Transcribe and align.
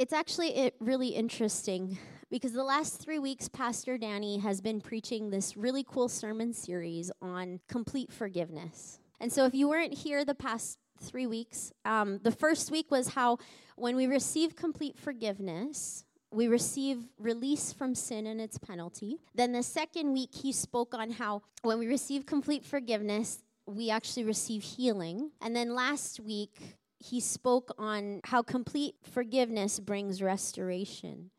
it's 0.00 0.14
actually 0.14 0.56
it 0.56 0.74
really 0.80 1.08
interesting 1.08 1.98
because 2.30 2.52
the 2.54 2.64
last 2.64 3.02
three 3.02 3.18
weeks, 3.18 3.48
Pastor 3.48 3.98
Danny 3.98 4.38
has 4.38 4.62
been 4.62 4.80
preaching 4.80 5.28
this 5.28 5.58
really 5.58 5.84
cool 5.84 6.08
sermon 6.08 6.54
series 6.54 7.12
on 7.20 7.60
complete 7.68 8.10
forgiveness. 8.10 8.98
And 9.20 9.30
so, 9.30 9.44
if 9.44 9.54
you 9.54 9.68
weren't 9.68 9.92
here 9.92 10.24
the 10.24 10.34
past 10.34 10.78
three 11.02 11.26
weeks, 11.26 11.70
um, 11.84 12.18
the 12.22 12.32
first 12.32 12.70
week 12.70 12.90
was 12.90 13.08
how 13.08 13.36
when 13.76 13.94
we 13.94 14.06
receive 14.06 14.56
complete 14.56 14.98
forgiveness, 14.98 16.06
we 16.32 16.48
receive 16.48 17.06
release 17.18 17.70
from 17.70 17.94
sin 17.94 18.26
and 18.26 18.40
its 18.40 18.56
penalty. 18.56 19.18
Then 19.34 19.52
the 19.52 19.62
second 19.62 20.14
week, 20.14 20.30
he 20.34 20.50
spoke 20.50 20.94
on 20.94 21.10
how 21.10 21.42
when 21.60 21.78
we 21.78 21.86
receive 21.86 22.24
complete 22.24 22.64
forgiveness, 22.64 23.42
we 23.66 23.90
actually 23.90 24.24
receive 24.24 24.62
healing. 24.62 25.32
And 25.42 25.54
then 25.54 25.74
last 25.74 26.20
week, 26.20 26.78
he 27.00 27.18
spoke 27.18 27.72
on 27.78 28.20
how 28.24 28.42
complete 28.42 28.94
forgiveness 29.02 29.80
brings 29.80 30.22
restoration. 30.22 31.30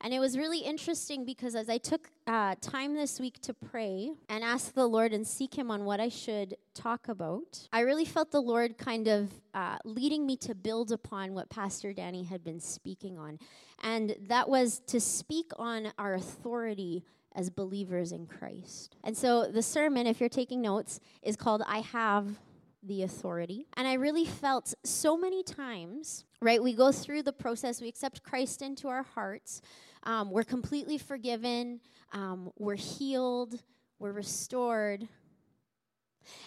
And 0.00 0.12
it 0.12 0.18
was 0.18 0.36
really 0.36 0.58
interesting 0.58 1.24
because 1.24 1.54
as 1.54 1.70
I 1.70 1.78
took 1.78 2.10
uh, 2.26 2.54
time 2.60 2.94
this 2.94 3.18
week 3.18 3.40
to 3.40 3.54
pray 3.54 4.12
and 4.28 4.44
ask 4.44 4.74
the 4.74 4.86
Lord 4.86 5.12
and 5.12 5.26
seek 5.26 5.56
Him 5.56 5.70
on 5.70 5.84
what 5.84 6.00
I 6.00 6.10
should 6.10 6.56
talk 6.74 7.08
about, 7.08 7.66
I 7.72 7.80
really 7.80 8.04
felt 8.04 8.30
the 8.30 8.42
Lord 8.42 8.76
kind 8.76 9.08
of 9.08 9.30
uh, 9.54 9.78
leading 9.84 10.26
me 10.26 10.36
to 10.38 10.54
build 10.54 10.92
upon 10.92 11.32
what 11.32 11.48
Pastor 11.48 11.94
Danny 11.94 12.24
had 12.24 12.44
been 12.44 12.60
speaking 12.60 13.18
on. 13.18 13.38
And 13.82 14.16
that 14.28 14.48
was 14.48 14.80
to 14.88 15.00
speak 15.00 15.50
on 15.58 15.92
our 15.98 16.14
authority 16.14 17.04
as 17.34 17.50
believers 17.50 18.12
in 18.12 18.26
Christ. 18.26 18.96
And 19.02 19.16
so 19.16 19.46
the 19.50 19.62
sermon, 19.62 20.06
if 20.06 20.20
you're 20.20 20.28
taking 20.28 20.60
notes, 20.60 21.00
is 21.22 21.36
called 21.36 21.62
I 21.66 21.78
Have 21.78 22.38
the 22.86 23.02
Authority. 23.02 23.66
And 23.76 23.86
I 23.86 23.94
really 23.94 24.24
felt 24.24 24.74
so 24.84 25.16
many 25.16 25.42
times, 25.42 26.24
right? 26.40 26.62
We 26.62 26.74
go 26.74 26.92
through 26.92 27.22
the 27.22 27.32
process, 27.32 27.80
we 27.80 27.88
accept 27.88 28.22
Christ 28.22 28.62
into 28.62 28.88
our 28.88 29.02
hearts, 29.02 29.60
um, 30.04 30.30
we're 30.30 30.44
completely 30.44 30.98
forgiven, 30.98 31.80
um, 32.12 32.50
we're 32.58 32.76
healed, 32.76 33.60
we're 33.98 34.12
restored. 34.12 35.08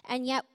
And 0.08 0.26
yet, 0.26 0.46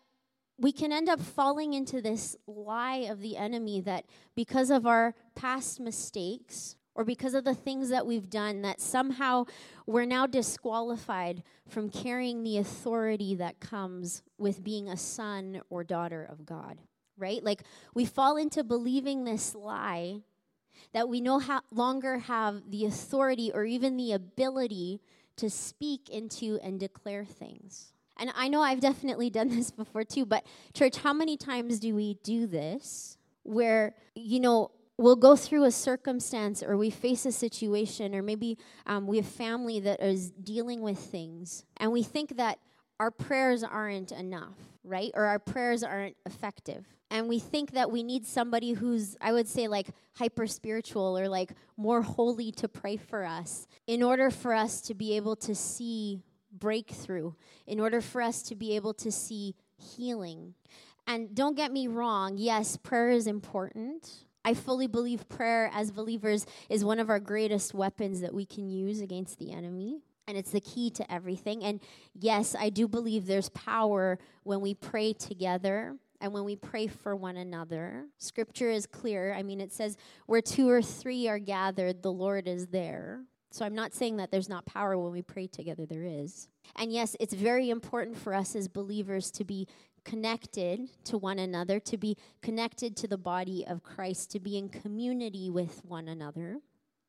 we 0.58 0.70
can 0.72 0.92
end 0.92 1.08
up 1.08 1.20
falling 1.20 1.74
into 1.74 2.00
this 2.00 2.36
lie 2.46 3.06
of 3.10 3.20
the 3.20 3.36
enemy 3.36 3.80
that 3.80 4.04
because 4.36 4.70
of 4.70 4.86
our 4.86 5.14
past 5.34 5.80
mistakes, 5.80 6.76
or 6.94 7.04
because 7.04 7.34
of 7.34 7.44
the 7.44 7.54
things 7.54 7.88
that 7.88 8.06
we've 8.06 8.30
done, 8.30 8.62
that 8.62 8.80
somehow 8.80 9.44
we're 9.86 10.04
now 10.04 10.26
disqualified 10.26 11.42
from 11.68 11.90
carrying 11.90 12.42
the 12.42 12.58
authority 12.58 13.34
that 13.34 13.60
comes 13.60 14.22
with 14.38 14.62
being 14.62 14.88
a 14.88 14.96
son 14.96 15.60
or 15.70 15.82
daughter 15.84 16.26
of 16.30 16.46
God, 16.46 16.80
right? 17.18 17.42
Like 17.42 17.62
we 17.94 18.04
fall 18.04 18.36
into 18.36 18.62
believing 18.62 19.24
this 19.24 19.54
lie 19.54 20.20
that 20.92 21.08
we 21.08 21.20
no 21.20 21.40
ha- 21.40 21.62
longer 21.70 22.18
have 22.18 22.70
the 22.70 22.84
authority 22.84 23.50
or 23.52 23.64
even 23.64 23.96
the 23.96 24.12
ability 24.12 25.00
to 25.36 25.50
speak 25.50 26.08
into 26.08 26.58
and 26.62 26.78
declare 26.78 27.24
things. 27.24 27.92
And 28.16 28.30
I 28.36 28.48
know 28.48 28.62
I've 28.62 28.80
definitely 28.80 29.30
done 29.30 29.48
this 29.48 29.70
before 29.70 30.04
too, 30.04 30.24
but 30.24 30.44
church, 30.72 30.98
how 30.98 31.12
many 31.12 31.36
times 31.36 31.80
do 31.80 31.94
we 31.94 32.14
do 32.22 32.46
this 32.46 33.18
where, 33.42 33.94
you 34.14 34.40
know, 34.40 34.70
we'll 34.98 35.16
go 35.16 35.36
through 35.36 35.64
a 35.64 35.70
circumstance 35.70 36.62
or 36.62 36.76
we 36.76 36.90
face 36.90 37.26
a 37.26 37.32
situation 37.32 38.14
or 38.14 38.22
maybe 38.22 38.58
um, 38.86 39.06
we 39.06 39.16
have 39.16 39.26
family 39.26 39.80
that 39.80 40.00
is 40.00 40.30
dealing 40.30 40.80
with 40.80 40.98
things 40.98 41.64
and 41.78 41.90
we 41.90 42.02
think 42.02 42.36
that 42.36 42.58
our 43.00 43.10
prayers 43.10 43.64
aren't 43.64 44.12
enough 44.12 44.56
right? 44.84 45.10
Or 45.14 45.24
our 45.24 45.38
prayers 45.38 45.82
aren't 45.82 46.16
effective. 46.26 46.84
And 47.10 47.28
we 47.28 47.38
think 47.38 47.72
that 47.72 47.90
we 47.90 48.02
need 48.02 48.26
somebody 48.26 48.72
who's 48.72 49.16
i 49.20 49.32
would 49.32 49.48
say 49.48 49.66
like 49.66 49.88
hyper 50.16 50.46
spiritual 50.46 51.18
or 51.18 51.28
like 51.28 51.52
more 51.76 52.02
holy 52.02 52.52
to 52.52 52.68
pray 52.68 52.96
for 52.96 53.24
us 53.24 53.66
in 53.86 54.02
order 54.02 54.30
for 54.30 54.52
us 54.52 54.80
to 54.82 54.94
be 54.94 55.16
able 55.16 55.36
to 55.36 55.54
see 55.54 56.22
breakthrough 56.52 57.32
in 57.66 57.80
order 57.80 58.00
for 58.00 58.20
us 58.22 58.42
to 58.42 58.54
be 58.54 58.76
able 58.76 58.94
to 58.94 59.10
see 59.10 59.54
healing. 59.76 60.54
And 61.06 61.34
don't 61.34 61.56
get 61.56 61.72
me 61.72 61.86
wrong 61.88 62.36
yes 62.36 62.76
prayer 62.76 63.10
is 63.10 63.26
important 63.26 64.23
I 64.44 64.54
fully 64.54 64.86
believe 64.86 65.28
prayer 65.28 65.70
as 65.72 65.90
believers 65.90 66.46
is 66.68 66.84
one 66.84 66.98
of 66.98 67.08
our 67.08 67.20
greatest 67.20 67.74
weapons 67.74 68.20
that 68.20 68.34
we 68.34 68.44
can 68.44 68.68
use 68.68 69.00
against 69.00 69.38
the 69.38 69.52
enemy. 69.52 70.00
And 70.26 70.38
it's 70.38 70.52
the 70.52 70.60
key 70.60 70.90
to 70.90 71.12
everything. 71.12 71.62
And 71.64 71.80
yes, 72.14 72.54
I 72.58 72.70
do 72.70 72.88
believe 72.88 73.26
there's 73.26 73.50
power 73.50 74.18
when 74.42 74.60
we 74.60 74.74
pray 74.74 75.12
together 75.12 75.96
and 76.20 76.32
when 76.32 76.44
we 76.44 76.56
pray 76.56 76.86
for 76.86 77.14
one 77.14 77.36
another. 77.36 78.06
Scripture 78.18 78.70
is 78.70 78.86
clear. 78.86 79.34
I 79.34 79.42
mean, 79.42 79.60
it 79.60 79.72
says, 79.72 79.98
where 80.26 80.40
two 80.40 80.70
or 80.70 80.80
three 80.80 81.28
are 81.28 81.38
gathered, 81.38 82.02
the 82.02 82.12
Lord 82.12 82.48
is 82.48 82.68
there. 82.68 83.24
So 83.50 83.64
I'm 83.64 83.74
not 83.74 83.94
saying 83.94 84.16
that 84.16 84.30
there's 84.30 84.48
not 84.48 84.64
power 84.64 84.98
when 84.98 85.12
we 85.12 85.22
pray 85.22 85.46
together, 85.46 85.86
there 85.86 86.02
is. 86.02 86.48
And 86.76 86.90
yes, 86.90 87.14
it's 87.20 87.34
very 87.34 87.70
important 87.70 88.16
for 88.16 88.34
us 88.34 88.56
as 88.56 88.66
believers 88.66 89.30
to 89.32 89.44
be 89.44 89.68
connected 90.04 90.88
to 91.04 91.18
one 91.18 91.38
another, 91.38 91.80
to 91.80 91.96
be 91.96 92.16
connected 92.42 92.96
to 92.98 93.08
the 93.08 93.18
body 93.18 93.64
of 93.66 93.82
Christ, 93.82 94.30
to 94.32 94.40
be 94.40 94.56
in 94.56 94.68
community 94.68 95.50
with 95.50 95.82
one 95.84 96.08
another. 96.08 96.60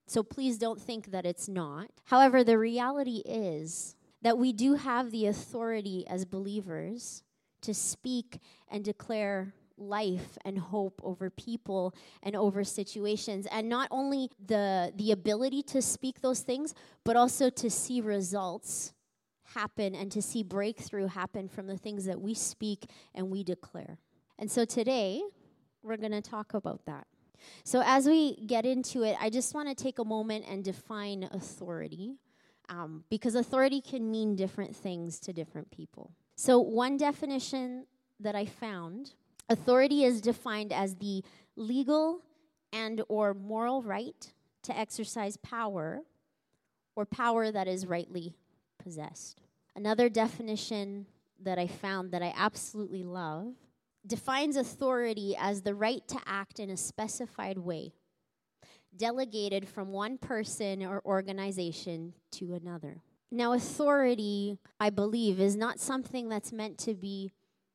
So 0.08 0.24
please 0.24 0.58
don't 0.58 0.82
think 0.82 1.12
that 1.12 1.26
it's 1.26 1.48
not. 1.48 1.90
However, 2.06 2.44
the 2.44 2.58
reality 2.58 3.22
is 3.26 3.96
that 4.22 4.38
we 4.38 4.54
do 4.54 4.76
have 4.76 5.12
the 5.12 5.28
authority 5.28 6.06
as 6.08 6.26
believers 6.26 7.24
to 7.62 7.74
speak 7.74 8.40
and 8.70 8.84
declare 8.84 9.54
life 9.78 10.38
and 10.46 10.58
hope 10.58 11.02
over 11.04 11.30
people 11.30 11.94
and 12.24 12.36
over 12.36 12.64
situations 12.64 13.46
and 13.52 13.68
not 13.68 13.88
only 13.92 14.30
the 14.48 14.94
the 14.96 15.12
ability 15.12 15.62
to 15.62 15.82
speak 15.82 16.22
those 16.22 16.40
things 16.40 16.74
but 17.04 17.18
also 17.18 17.50
to 17.50 17.70
see 17.70 18.00
results 18.00 18.94
happen 19.56 19.96
and 19.96 20.12
to 20.12 20.22
see 20.22 20.44
breakthrough 20.44 21.08
happen 21.08 21.48
from 21.48 21.68
the 21.68 21.78
things 21.78 22.06
that 22.06 22.22
we 22.22 22.34
speak 22.34 22.86
and 23.16 23.32
we 23.32 23.44
declare. 23.44 23.98
And 24.38 24.52
so 24.52 24.66
today, 24.66 25.22
we're 25.82 25.98
going 25.98 26.12
to 26.12 26.22
talk 26.22 26.54
about 26.54 26.86
that. 26.86 27.08
So, 27.64 27.82
as 27.86 28.08
we 28.08 28.36
get 28.48 28.66
into 28.66 29.04
it, 29.04 29.16
I 29.20 29.30
just 29.30 29.54
want 29.54 29.70
to 29.70 29.76
take 29.76 30.00
a 30.00 30.06
moment 30.06 30.46
and 30.50 30.64
define 30.64 31.30
authority 31.32 32.16
um, 32.70 33.04
because 33.10 33.36
authority 33.36 33.82
can 33.82 34.10
mean 34.10 34.36
different 34.36 34.76
things 34.76 35.20
to 35.22 35.34
different 35.34 35.70
people. 35.72 36.12
So, 36.36 36.60
one 36.60 36.98
definition 36.98 37.86
that 38.20 38.36
I 38.36 38.46
found 38.46 39.14
authority 39.50 40.04
is 40.04 40.22
defined 40.22 40.74
as 40.74 40.96
the 40.96 41.24
legal 41.56 42.22
and 42.74 43.02
or 43.08 43.34
moral 43.34 43.84
right 43.84 44.34
to 44.64 44.78
exercise 44.78 45.38
power 45.38 46.02
or 46.96 47.06
power 47.06 47.52
that 47.52 47.68
is 47.68 47.86
rightly 47.86 48.36
possessed. 48.82 49.45
Another 49.76 50.10
definition 50.10 51.06
that 51.44 51.60
I 51.60 51.68
found 51.68 52.12
that 52.12 52.24
I 52.24 52.34
absolutely 52.36 53.04
love 53.04 53.54
defines 54.08 54.56
authority 54.56 55.36
as 55.38 55.62
the 55.62 55.76
right 55.76 56.08
to 56.08 56.20
act 56.26 56.60
in 56.60 56.70
a 56.70 56.78
specified 56.78 57.58
way, 57.58 57.94
delegated 58.96 59.68
from 59.68 59.92
one 59.92 60.18
person 60.18 60.84
or 60.84 61.02
organization 61.06 62.14
to 62.32 62.54
another. 62.54 63.02
Now, 63.32 63.54
authority, 63.54 64.60
I 64.80 64.92
believe, 64.92 65.42
is 65.42 65.56
not 65.56 65.80
something 65.80 66.30
that's 66.30 66.54
meant 66.54 66.78
to 66.80 66.94
be 66.94 67.34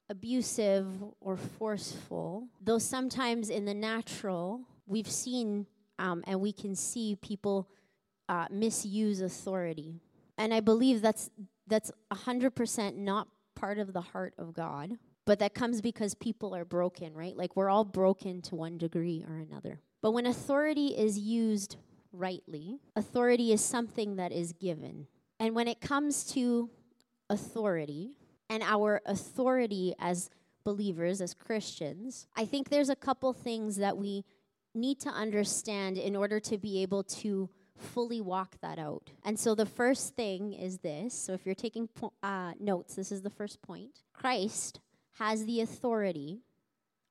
abusive 0.09 0.87
or 1.21 1.37
forceful, 1.37 2.49
though 2.63 2.79
sometimes 2.79 3.51
in 3.51 3.65
the 3.65 3.75
natural, 3.75 4.63
we've 4.87 5.11
seen 5.11 5.67
um, 5.99 6.25
and 6.27 6.41
we 6.41 6.53
can 6.53 6.75
see 6.75 7.17
people 7.21 7.69
uh, 8.29 8.47
misuse 8.51 9.21
authority. 9.21 10.01
And 10.39 10.55
I 10.55 10.61
believe 10.61 11.03
that's 11.03 11.31
that's 11.71 11.91
100% 12.13 12.97
not 12.97 13.29
part 13.55 13.79
of 13.79 13.93
the 13.93 14.01
heart 14.01 14.35
of 14.39 14.53
God, 14.53 14.99
but 15.25 15.39
that 15.39 15.55
comes 15.55 15.81
because 15.81 16.15
people 16.15 16.55
are 16.55 16.65
broken, 16.65 17.15
right? 17.15 17.37
Like 17.37 17.57
we're 17.57 17.71
all 17.71 17.85
broken 17.85 18.43
to 18.43 18.57
one 18.57 18.79
degree 18.79 19.25
or 19.27 19.37
another. 19.37 19.81
But 20.03 20.13
when 20.13 20.27
authority 20.27 20.89
is 20.89 21.19
used 21.19 21.77
rightly, 22.13 22.81
authority 22.97 23.53
is 23.53 23.63
something 23.63 24.17
that 24.17 24.33
is 24.33 24.53
given. 24.53 25.07
And 25.39 25.55
when 25.55 25.69
it 25.69 25.81
comes 25.81 26.25
to 26.33 26.71
authority 27.29 28.13
and 28.49 28.63
our 28.63 29.01
authority 29.07 29.95
as 29.99 30.31
believers, 30.65 31.21
as 31.21 31.35
Christians, 31.35 32.27
I 32.37 32.45
think 32.45 32.69
there's 32.69 32.91
a 32.91 32.97
couple 32.97 33.33
things 33.33 33.77
that 33.77 33.97
we 33.97 34.25
need 34.75 35.01
to 35.01 35.09
understand 35.11 35.99
in 35.99 36.17
order 36.17 36.41
to 36.41 36.59
be 36.59 36.83
able 36.83 37.03
to 37.03 37.49
fully 37.81 38.21
walk 38.21 38.57
that 38.61 38.79
out. 38.79 39.11
And 39.25 39.39
so 39.39 39.55
the 39.55 39.67
first 39.67 40.15
thing 40.15 40.53
is 40.53 40.79
this. 40.79 41.15
So 41.15 41.33
if 41.33 41.45
you're 41.45 41.55
taking 41.55 41.89
po- 41.89 42.13
uh, 42.23 42.53
notes, 42.59 42.95
this 42.95 43.13
is 43.13 43.23
the 43.23 43.31
first 43.31 43.63
point. 43.63 44.01
Christ 44.13 44.81
has 45.19 45.45
the 45.45 45.61
authority 45.61 46.41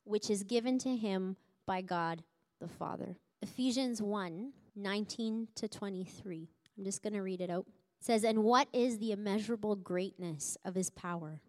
which 0.04 0.30
is 0.30 0.44
given 0.44 0.80
to 0.80 0.96
him 0.96 1.36
by 1.66 1.82
God 1.82 2.24
the 2.60 2.68
Father. 2.68 3.16
Ephesians 3.42 4.02
1 4.02 4.52
19 4.76 5.48
to 5.56 5.68
23. 5.68 6.48
I'm 6.78 6.84
just 6.84 7.04
going 7.04 7.14
to 7.14 7.22
read 7.22 7.42
it 7.42 7.50
out. 7.50 7.66
It 7.68 8.06
says, 8.06 8.24
And 8.24 8.44
what 8.44 8.68
is 8.72 8.98
the 8.98 9.12
immeasurable 9.12 9.76
greatness 9.76 10.58
of 10.64 10.76
his 10.76 10.90
power 10.90 11.42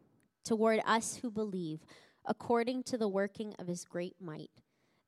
toward 0.45 0.81
us 0.85 1.17
who 1.17 1.31
believe, 1.31 1.81
according 2.27 2.83
to 2.85 2.99
the 2.99 3.09
working 3.09 3.55
of 3.59 3.69
his 3.69 3.85
great 3.85 4.17
might? 4.21 4.51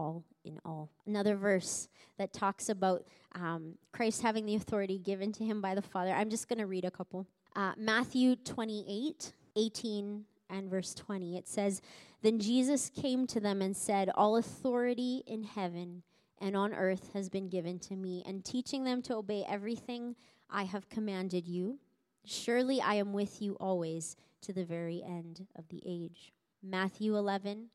all 0.00 0.24
in 0.44 0.58
all. 0.64 0.90
Another 1.06 1.36
verse 1.36 1.88
that 2.16 2.32
talks 2.32 2.70
about 2.70 3.04
um, 3.34 3.74
Christ 3.92 4.22
having 4.22 4.46
the 4.46 4.54
authority 4.54 4.98
given 4.98 5.30
to 5.32 5.44
him 5.44 5.60
by 5.60 5.74
the 5.74 5.82
Father. 5.82 6.10
I'm 6.10 6.30
just 6.30 6.48
going 6.48 6.58
to 6.58 6.66
read 6.66 6.86
a 6.86 6.90
couple. 6.90 7.26
Uh, 7.54 7.72
Matthew 7.76 8.34
28, 8.36 9.32
18, 9.56 10.24
and 10.48 10.70
verse 10.70 10.94
20. 10.94 11.36
It 11.36 11.46
says, 11.46 11.82
Then 12.22 12.38
Jesus 12.38 12.90
came 12.90 13.26
to 13.26 13.40
them 13.40 13.60
and 13.60 13.76
said, 13.76 14.10
All 14.14 14.38
authority 14.38 15.22
in 15.26 15.44
heaven 15.44 16.02
and 16.38 16.56
on 16.56 16.72
earth 16.72 17.10
has 17.12 17.28
been 17.28 17.50
given 17.50 17.78
to 17.80 17.94
me, 17.94 18.22
and 18.26 18.42
teaching 18.42 18.84
them 18.84 19.02
to 19.02 19.16
obey 19.16 19.44
everything 19.46 20.16
I 20.48 20.62
have 20.62 20.88
commanded 20.88 21.46
you. 21.46 21.78
Surely 22.24 22.80
I 22.80 22.94
am 22.94 23.12
with 23.12 23.42
you 23.42 23.58
always 23.60 24.16
to 24.42 24.54
the 24.54 24.64
very 24.64 25.02
end 25.02 25.46
of 25.56 25.68
the 25.68 25.82
age. 25.84 26.32
Matthew 26.62 27.16
11, 27.16 27.66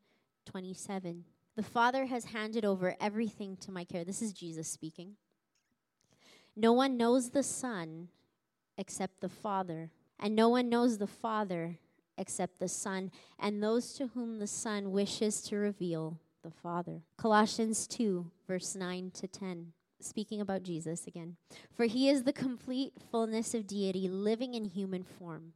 27. 0.48 1.26
The 1.56 1.64
Father 1.64 2.06
has 2.06 2.26
handed 2.26 2.66
over 2.66 2.98
everything 3.00 3.56
to 3.58 3.72
my 3.72 3.86
care. 3.86 4.04
This 4.04 4.22
is 4.22 4.34
Jesus 4.34 4.68
speaking. 4.68 5.16
No 6.54 6.74
one 6.74 6.98
knows 6.98 7.30
the 7.30 7.44
Son 7.44 8.10
except 8.78 9.22
the 9.22 9.30
Father, 9.30 9.92
and 10.20 10.36
no 10.36 10.50
one 10.50 10.68
knows 10.68 10.98
the 10.98 11.08
Father 11.08 11.78
except 12.18 12.60
the 12.60 12.68
Son, 12.68 13.10
and 13.40 13.64
those 13.64 13.94
to 13.94 14.08
whom 14.08 14.40
the 14.40 14.48
Son 14.48 14.92
wishes 14.92 15.42
to 15.44 15.56
reveal 15.56 16.20
the 16.44 16.52
Father. 16.52 17.02
Colossians 17.18 17.88
2, 17.88 18.30
verse 18.48 18.76
9 18.76 19.12
to 19.12 19.28
10. 19.28 19.72
Speaking 20.02 20.42
about 20.42 20.64
Jesus 20.64 21.08
again. 21.08 21.38
For 21.74 21.86
he 21.86 22.10
is 22.10 22.24
the 22.24 22.34
complete 22.34 22.94
fullness 23.12 23.54
of 23.54 23.66
deity 23.66 24.10
living 24.10 24.54
in 24.54 24.66
human 24.66 25.04
form, 25.04 25.54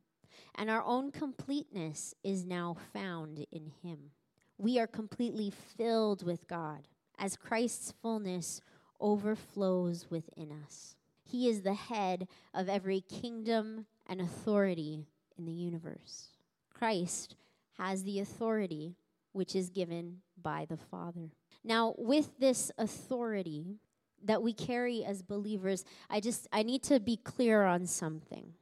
and 0.55 0.69
our 0.69 0.83
own 0.83 1.11
completeness 1.11 2.15
is 2.23 2.45
now 2.45 2.77
found 2.93 3.45
in 3.51 3.71
him 3.83 4.11
we 4.59 4.77
are 4.77 4.87
completely 4.87 5.51
filled 5.77 6.23
with 6.23 6.47
God 6.47 6.87
as 7.17 7.37
Christ's 7.37 7.93
fullness 8.01 8.61
overflows 8.99 10.05
within 10.09 10.51
us. 10.65 10.95
He 11.23 11.47
is 11.47 11.61
the 11.61 11.73
head 11.73 12.27
of 12.53 12.67
every 12.67 13.01
kingdom 13.01 13.85
and 14.05 14.19
authority 14.19 15.07
in 15.37 15.45
the 15.45 15.51
universe. 15.51 16.27
Christ 16.73 17.35
has 17.77 18.03
the 18.03 18.19
authority 18.19 18.95
which 19.31 19.55
is 19.55 19.69
given 19.69 20.17
by 20.41 20.65
the 20.69 20.77
Father. 20.77 21.29
Now, 21.63 21.95
with 21.97 22.37
this 22.39 22.71
authority 22.77 23.77
that 24.23 24.41
we 24.41 24.51
carry 24.51 25.05
as 25.05 25.21
believers, 25.21 25.85
I 26.09 26.19
just 26.19 26.47
I 26.51 26.63
need 26.63 26.83
to 26.83 26.99
be 26.99 27.15
clear 27.15 27.63
on 27.63 27.85
something. 27.85 28.53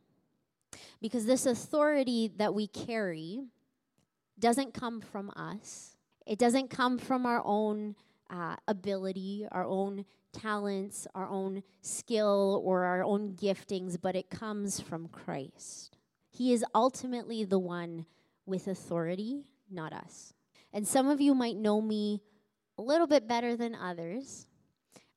Because 1.02 1.26
this 1.26 1.46
authority 1.46 2.32
that 2.38 2.54
we 2.54 2.68
carry 2.68 3.46
doesn't 4.40 4.74
come 4.74 5.02
from 5.02 5.32
us. 5.36 5.96
It 6.26 6.40
doesn't 6.40 6.70
come 6.70 6.98
from 6.98 7.26
our 7.26 7.42
own 7.46 7.96
uh, 8.30 8.58
ability, 8.68 9.48
our 9.52 9.66
own 9.66 10.06
talents, 10.34 11.08
our 11.16 11.28
own 11.28 11.64
skill, 11.82 12.62
or 12.64 12.84
our 12.84 13.04
own 13.04 13.34
giftings, 13.34 13.98
but 14.00 14.16
it 14.16 14.30
comes 14.30 14.80
from 14.80 15.08
Christ. 15.08 15.98
He 16.30 16.54
is 16.54 16.64
ultimately 16.76 17.44
the 17.44 17.60
one 17.60 18.06
with 18.46 18.68
authority, 18.68 19.46
not 19.72 19.94
us. 19.94 20.34
And 20.74 20.88
some 20.88 21.08
of 21.08 21.22
you 21.22 21.34
might 21.34 21.56
know 21.56 21.82
me 21.82 22.22
a 22.78 22.82
little 22.82 23.08
bit 23.08 23.28
better 23.28 23.56
than 23.56 23.74
others. 23.74 24.48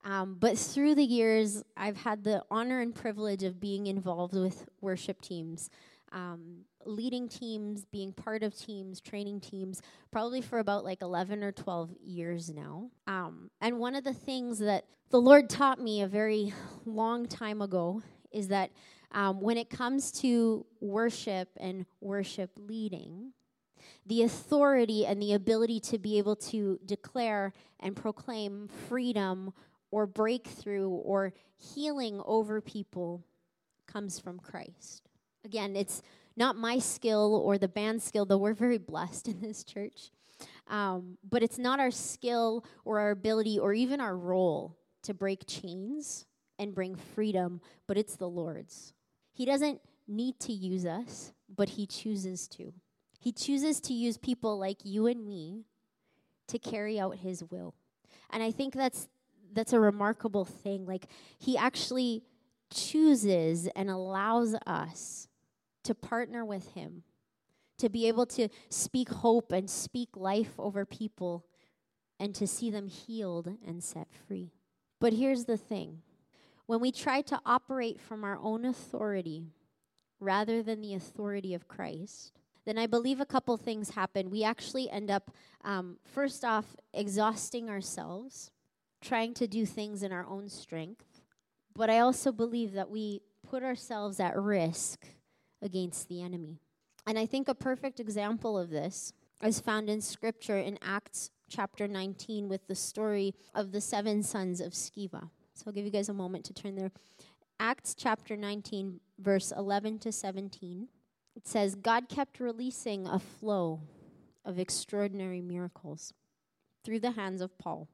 Um, 0.02 0.37
but 0.40 0.56
through 0.56 0.94
the 0.94 1.05
years, 1.05 1.62
I've 1.76 1.99
had 1.99 2.25
the 2.25 2.43
honor 2.50 2.81
and 2.81 2.94
privilege 2.94 3.43
of 3.43 3.61
being 3.61 3.87
involved 3.87 4.34
with 4.34 4.66
worship 4.81 5.20
teams 5.20 5.69
um, 6.12 6.65
leading 6.85 7.29
teams, 7.29 7.85
being 7.85 8.12
part 8.12 8.43
of 8.43 8.57
teams, 8.57 9.01
training 9.01 9.41
teams, 9.41 9.83
probably 10.11 10.41
for 10.41 10.59
about 10.59 10.85
like 10.85 11.03
11 11.03 11.43
or 11.43 11.53
12 11.53 11.91
years 12.03 12.51
now. 12.51 12.91
Um, 13.07 13.51
and 13.61 13.79
one 13.79 13.95
of 13.95 14.05
the 14.05 14.15
things 14.15 14.59
that 14.61 14.85
the 15.11 15.21
Lord 15.21 15.51
taught 15.51 15.81
me 15.81 16.03
a 16.03 16.09
very 16.09 16.53
long 16.85 17.27
time 17.27 17.62
ago 17.62 18.03
is 18.33 18.49
that 18.49 18.71
um, 19.12 19.41
when 19.41 19.57
it 19.57 19.71
comes 19.71 20.12
to 20.21 20.65
worship 20.81 21.49
and 21.59 21.85
worship 22.01 22.51
leading, 22.57 23.33
the 24.07 24.23
authority 24.23 25.05
and 25.07 25.21
the 25.21 25.33
ability 25.33 25.81
to 25.81 25.99
be 25.99 26.19
able 26.19 26.37
to 26.37 26.79
declare 26.87 27.53
and 27.81 27.97
proclaim 27.97 28.69
freedom 28.89 29.53
or 29.91 30.07
breakthrough 30.07 30.89
or 30.89 31.33
healing 31.57 32.23
over 32.25 32.61
people 32.61 33.25
comes 33.87 34.19
from 34.19 34.39
Christ. 34.39 35.10
Again, 35.44 35.76
it's 35.76 36.02
not 36.37 36.56
my 36.56 36.78
skill 36.78 37.40
or 37.44 37.58
the 37.58 37.69
band's 37.69 38.04
skill, 38.04 38.25
though 38.25 38.38
we're 38.38 38.54
very 38.54 38.78
blessed 38.78 39.28
in 39.32 39.40
this 39.40 39.64
church. 39.64 40.10
Um, 40.69 41.19
but 41.28 41.42
it's 41.42 41.58
not 41.58 41.81
our 41.81 41.90
skill 41.90 42.64
or 42.84 43.00
our 43.00 43.10
ability 43.10 43.58
or 43.58 43.75
even 43.75 44.00
our 44.00 44.16
role 44.16 44.78
to 45.02 45.14
break 45.14 45.46
chains 45.46 46.26
and 46.58 46.75
bring 46.75 46.94
freedom, 46.94 47.60
but 47.87 47.96
it's 47.96 48.16
the 48.16 48.28
Lord's. 48.28 48.92
He 49.32 49.44
doesn't 49.44 49.81
need 50.06 50.38
to 50.40 50.52
use 50.52 50.87
us, 50.87 51.32
but 51.54 51.70
He 51.70 51.87
chooses 51.87 52.46
to. 52.48 52.72
He 53.19 53.32
chooses 53.32 53.81
to 53.81 53.94
use 53.94 54.16
people 54.16 54.58
like 54.58 54.78
you 54.84 55.06
and 55.06 55.26
me 55.26 55.64
to 56.48 56.58
carry 56.58 57.00
out 57.00 57.16
His 57.16 57.42
will. 57.44 57.75
And 58.31 58.42
I 58.42 58.50
think 58.50 58.75
that's 58.75 59.08
that's 59.52 59.72
a 59.72 59.81
remarkable 59.81 60.44
thing. 60.44 60.87
Like 60.87 61.06
He 61.38 61.56
actually 61.56 62.22
chooses 62.72 63.66
and 63.75 63.90
allows 63.90 64.54
us 64.66 65.28
to 65.85 65.94
partner 65.94 66.44
with 66.44 66.75
Him, 66.75 67.03
to 67.79 67.88
be 67.88 68.09
able 68.09 68.27
to 68.27 68.49
speak 68.69 69.09
hope 69.09 69.53
and 69.53 69.69
speak 69.69 70.11
life 70.17 70.53
over 70.59 70.85
people, 70.85 71.47
and 72.19 72.35
to 72.35 72.47
see 72.47 72.71
them 72.71 72.87
healed 72.87 73.56
and 73.67 73.82
set 73.82 74.09
free. 74.27 74.53
But 75.00 75.15
here's 75.15 75.47
the 75.47 75.56
thing 75.56 76.03
when 76.67 76.81
we 76.81 76.93
try 76.93 77.21
to 77.23 77.41
operate 77.44 78.00
from 78.00 78.23
our 78.23 78.38
own 78.40 78.64
authority 78.64 79.49
rather 80.21 80.62
than 80.62 80.81
the 80.81 80.95
authority 80.95 81.54
of 81.54 81.66
Christ, 81.66 82.33
then 82.66 82.78
I 82.78 82.87
believe 82.87 83.21
a 83.21 83.26
couple 83.26 83.57
things 83.57 83.90
happen. 83.90 84.31
We 84.31 84.45
actually 84.45 84.88
end 84.88 85.11
up, 85.11 85.31
um, 85.64 85.97
first 86.04 86.45
off, 86.45 86.76
exhausting 86.93 87.69
ourselves, 87.69 88.52
trying 89.00 89.35
to 89.35 89.49
do 89.49 89.64
things 89.66 90.02
in 90.02 90.12
our 90.12 90.26
own 90.26 90.49
strength. 90.49 91.23
But 91.75 91.88
I 91.90 92.00
also 92.00 92.31
believe 92.31 92.75
that 92.75 92.90
we 92.90 93.23
put 93.49 93.62
ourselves 93.62 94.21
at 94.21 94.37
risk 94.37 95.07
against 95.62 96.09
the 96.09 96.23
enemy. 96.23 96.59
And 97.07 97.19
I 97.19 97.26
think 97.26 97.49
a 97.49 97.55
perfect 97.55 98.00
example 98.00 98.59
of 98.59 98.71
this 98.71 99.12
is 99.43 99.61
found 99.61 99.88
in 99.88 100.00
scripture 100.00 100.59
in 100.59 100.79
Acts 100.83 101.31
chapter 101.49 101.88
19 101.88 102.49
with 102.49 102.67
the 102.67 102.75
story 102.75 103.35
of 103.55 103.73
the 103.73 103.81
seven 103.81 104.23
sons 104.23 104.61
of 104.61 104.73
Sceva. 104.73 105.31
So 105.55 105.64
I'll 105.67 105.73
give 105.73 105.85
you 105.85 105.90
guys 105.90 106.09
a 106.09 106.14
moment 106.14 106.45
to 106.47 106.55
turn 106.55 106.76
there. 106.76 106.93
Acts 107.59 107.95
chapter 107.95 108.37
19, 108.37 109.00
verse 109.19 109.52
11 109.57 109.99
to 110.00 110.12
17. 110.12 110.88
It 111.37 111.47
says, 111.47 111.75
God 111.75 112.09
kept 112.09 112.40
releasing 112.40 113.07
a 113.07 113.19
flow 113.19 113.81
of 114.45 114.59
extraordinary 114.59 115.40
miracles 115.40 116.12
through 116.85 117.00
the 117.00 117.12
hands 117.12 117.40
of 117.40 117.59
Paul. 117.59 117.88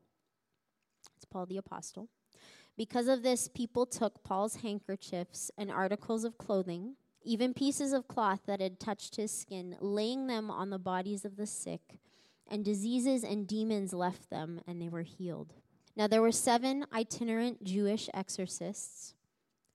It's 1.17 1.25
Paul 1.25 1.47
the 1.47 1.57
Apostle. 1.57 2.09
Because 2.77 3.09
of 3.09 3.23
this, 3.23 3.49
people 3.49 3.87
took 3.87 4.23
Paul's 4.23 4.57
handkerchiefs 4.57 5.51
and 5.57 5.71
articles 5.71 6.25
of 6.25 6.39
clothing 6.39 6.97
even 7.27 7.53
pieces 7.53 7.93
of 7.93 8.09
cloth 8.09 8.41
that 8.47 8.61
had 8.61 8.79
touched 8.79 9.17
his 9.17 9.31
skin, 9.31 9.77
laying 9.81 10.27
them 10.27 10.51
on 10.51 10.71
the 10.71 10.79
bodies 10.79 11.25
of 11.25 11.37
the 11.37 11.47
sick, 11.47 11.99
and 12.49 12.65
diseases 12.65 13.25
and 13.25 13.47
demons 13.47 13.93
left 13.93 14.31
them, 14.31 14.61
and 14.67 14.81
they 14.81 14.89
were 14.89 15.03
healed. 15.03 15.55
Now 15.97 16.07
there 16.07 16.23
were 16.23 16.33
seven 16.33 16.87
itinerant 16.93 17.65
Jewish 17.65 18.09
exorcists, 18.15 19.15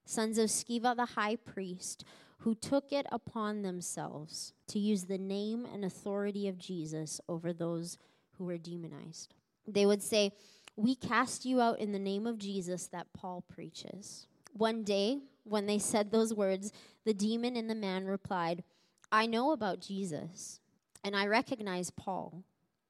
sons 0.04 0.38
of 0.38 0.48
Sceva 0.48 0.96
the 0.96 1.06
high 1.06 1.36
priest, 1.36 2.04
who 2.38 2.54
took 2.54 2.92
it 2.92 3.06
upon 3.12 3.62
themselves 3.62 4.52
to 4.68 4.78
use 4.78 5.04
the 5.04 5.18
name 5.18 5.66
and 5.66 5.84
authority 5.84 6.48
of 6.48 6.58
Jesus 6.58 7.20
over 7.28 7.52
those 7.52 7.98
who 8.36 8.44
were 8.44 8.58
demonized. 8.58 9.34
They 9.66 9.86
would 9.86 10.02
say, 10.02 10.32
We 10.76 10.94
cast 10.94 11.44
you 11.44 11.60
out 11.60 11.78
in 11.78 11.92
the 11.92 11.98
name 11.98 12.26
of 12.26 12.38
Jesus 12.38 12.88
that 12.88 13.12
Paul 13.12 13.44
preaches. 13.48 14.26
One 14.54 14.82
day, 14.82 15.20
when 15.44 15.66
they 15.66 15.78
said 15.78 16.10
those 16.10 16.34
words, 16.34 16.72
the 17.04 17.14
demon 17.14 17.56
in 17.56 17.66
the 17.66 17.74
man 17.74 18.06
replied, 18.06 18.64
I 19.10 19.26
know 19.26 19.52
about 19.52 19.80
Jesus, 19.80 20.60
and 21.04 21.16
I 21.16 21.26
recognize 21.26 21.90
Paul, 21.90 22.44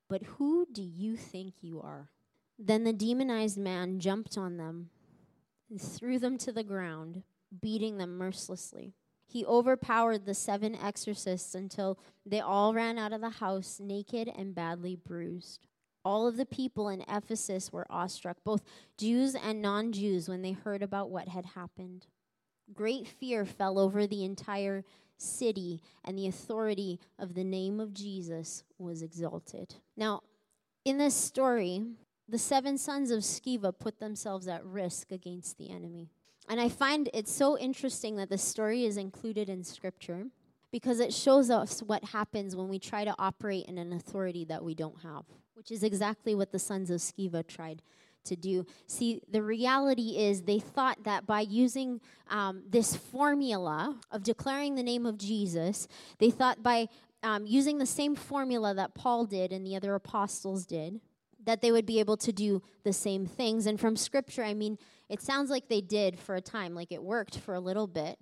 but 0.08 0.22
who 0.22 0.66
do 0.70 0.82
you 0.82 1.16
think 1.16 1.54
you 1.62 1.80
are? 1.80 2.10
Then 2.58 2.84
the 2.84 2.92
demonized 2.92 3.58
man 3.58 3.98
jumped 3.98 4.36
on 4.36 4.56
them 4.56 4.90
and 5.70 5.80
threw 5.80 6.18
them 6.18 6.38
to 6.38 6.52
the 6.52 6.62
ground, 6.62 7.22
beating 7.60 7.98
them 7.98 8.16
mercilessly. 8.18 8.94
He 9.26 9.46
overpowered 9.46 10.26
the 10.26 10.34
seven 10.34 10.74
exorcists 10.74 11.54
until 11.54 11.98
they 12.26 12.40
all 12.40 12.74
ran 12.74 12.98
out 12.98 13.14
of 13.14 13.22
the 13.22 13.30
house 13.30 13.80
naked 13.80 14.30
and 14.36 14.54
badly 14.54 14.94
bruised. 14.94 15.66
All 16.04 16.26
of 16.26 16.36
the 16.36 16.44
people 16.44 16.90
in 16.90 17.04
Ephesus 17.08 17.72
were 17.72 17.86
awestruck, 17.88 18.36
both 18.44 18.62
Jews 18.98 19.34
and 19.34 19.62
non 19.62 19.92
Jews, 19.92 20.28
when 20.28 20.42
they 20.42 20.52
heard 20.52 20.82
about 20.82 21.08
what 21.10 21.28
had 21.28 21.46
happened. 21.46 22.06
Great 22.72 23.06
fear 23.06 23.44
fell 23.44 23.78
over 23.78 24.06
the 24.06 24.24
entire 24.24 24.84
city, 25.16 25.80
and 26.04 26.18
the 26.18 26.26
authority 26.26 26.98
of 27.18 27.34
the 27.34 27.44
name 27.44 27.80
of 27.80 27.92
Jesus 27.92 28.64
was 28.78 29.02
exalted. 29.02 29.74
Now, 29.96 30.22
in 30.84 30.98
this 30.98 31.14
story, 31.14 31.84
the 32.28 32.38
seven 32.38 32.78
sons 32.78 33.10
of 33.10 33.20
Sceva 33.20 33.72
put 33.78 34.00
themselves 34.00 34.48
at 34.48 34.64
risk 34.64 35.12
against 35.12 35.58
the 35.58 35.70
enemy. 35.70 36.10
And 36.48 36.60
I 36.60 36.68
find 36.68 37.08
it 37.14 37.28
so 37.28 37.56
interesting 37.58 38.16
that 38.16 38.30
the 38.30 38.38
story 38.38 38.84
is 38.84 38.96
included 38.96 39.48
in 39.48 39.62
Scripture 39.62 40.26
because 40.72 40.98
it 40.98 41.12
shows 41.12 41.50
us 41.50 41.82
what 41.82 42.02
happens 42.04 42.56
when 42.56 42.68
we 42.68 42.78
try 42.78 43.04
to 43.04 43.14
operate 43.18 43.66
in 43.66 43.78
an 43.78 43.92
authority 43.92 44.44
that 44.46 44.64
we 44.64 44.74
don't 44.74 45.02
have, 45.02 45.24
which 45.54 45.70
is 45.70 45.82
exactly 45.82 46.34
what 46.34 46.50
the 46.50 46.58
sons 46.58 46.90
of 46.90 47.00
Sceva 47.00 47.46
tried 47.46 47.82
to 48.24 48.36
do. 48.36 48.66
See, 48.86 49.20
the 49.30 49.42
reality 49.42 50.16
is 50.18 50.42
they 50.42 50.58
thought 50.58 51.04
that 51.04 51.26
by 51.26 51.40
using 51.40 52.00
um, 52.28 52.62
this 52.68 52.96
formula 52.96 53.98
of 54.10 54.22
declaring 54.22 54.74
the 54.74 54.82
name 54.82 55.06
of 55.06 55.18
Jesus, 55.18 55.88
they 56.18 56.30
thought 56.30 56.62
by 56.62 56.88
um, 57.22 57.46
using 57.46 57.78
the 57.78 57.86
same 57.86 58.16
formula 58.16 58.74
that 58.74 58.94
Paul 58.94 59.26
did 59.26 59.52
and 59.52 59.66
the 59.66 59.76
other 59.76 59.94
apostles 59.94 60.66
did, 60.66 61.00
that 61.44 61.60
they 61.60 61.72
would 61.72 61.86
be 61.86 62.00
able 62.00 62.16
to 62.18 62.32
do 62.32 62.62
the 62.84 62.92
same 62.92 63.26
things. 63.26 63.66
And 63.66 63.78
from 63.78 63.96
scripture, 63.96 64.44
I 64.44 64.54
mean, 64.54 64.78
it 65.08 65.20
sounds 65.20 65.50
like 65.50 65.68
they 65.68 65.80
did 65.80 66.18
for 66.18 66.34
a 66.34 66.40
time, 66.40 66.74
like 66.74 66.92
it 66.92 67.02
worked 67.02 67.38
for 67.38 67.54
a 67.54 67.60
little 67.60 67.86
bit. 67.86 68.18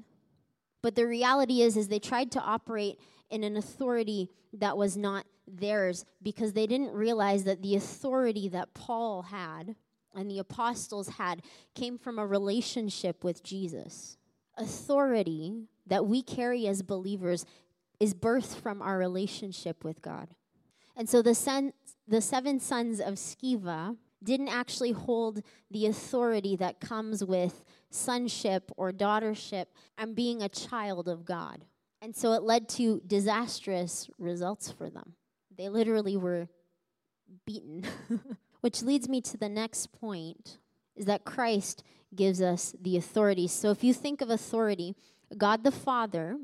But 0.83 0.95
the 0.95 1.07
reality 1.07 1.61
is 1.63 1.77
is 1.77 1.89
they 1.89 1.99
tried 1.99 2.31
to 2.33 2.41
operate 2.41 2.99
in 3.31 3.45
an 3.45 3.57
authority 3.57 4.31
that 4.55 4.77
was 4.77 4.97
not 4.97 5.27
theirs 5.47 6.05
because 6.23 6.53
they 6.53 6.67
didn't 6.67 6.93
realize 6.93 7.45
that 7.45 7.63
the 7.63 7.77
authority 7.77 8.49
that 8.49 8.75
Paul 8.75 9.23
had 9.23 9.77
and 10.15 10.31
the 10.31 10.39
apostles 10.39 11.09
had 11.09 11.43
came 11.75 11.99
from 11.99 12.19
a 12.19 12.27
relationship 12.27 13.25
with 13.25 13.43
Jesus. 13.43 14.17
Authority 14.57 15.69
that 15.87 16.07
we 16.07 16.23
carry 16.23 16.67
as 16.67 16.83
believers 16.83 17.47
is 17.99 18.15
birthed 18.15 18.57
from 18.57 18.83
our 18.83 18.99
relationship 18.99 19.85
with 19.85 20.03
God. 20.03 20.29
And 20.97 21.09
so 21.09 21.23
the, 21.23 21.35
son, 21.35 21.73
the 22.09 22.21
seven 22.21 22.59
sons 22.61 23.01
of 23.01 23.15
Sceva 23.15 23.97
didn't 24.23 24.49
actually 24.49 24.93
hold 24.93 25.43
the 25.71 25.87
authority 25.87 26.57
that 26.57 26.81
comes 26.81 27.25
with 27.25 27.65
sonship 27.91 28.71
or 28.77 28.93
daughtership 28.93 29.67
and 29.97 30.15
being 30.15 30.43
a 30.43 30.49
child 30.49 31.09
of 31.09 31.25
God. 31.25 31.65
And 32.03 32.15
so 32.15 32.33
it 32.33 32.43
led 32.43 32.69
to 32.71 33.01
disastrous 33.07 34.11
results 34.19 34.71
for 34.71 34.91
them. 34.91 35.15
They 35.57 35.69
literally 35.69 36.17
were 36.17 36.49
beaten. 37.47 37.85
Which 38.61 38.83
leads 38.83 39.09
me 39.09 39.21
to 39.23 39.37
the 39.37 39.49
next 39.49 39.93
point 39.93 40.59
is 40.97 41.07
that 41.07 41.25
Christ 41.25 41.83
gives 42.15 42.43
us 42.43 42.75
the 42.81 42.97
authority. 42.97 43.47
So 43.47 43.71
if 43.71 43.83
you 43.85 43.95
think 43.95 44.21
of 44.21 44.31
authority, 44.31 44.97
God 45.37 45.65
the 45.65 45.71
Father 45.71 46.39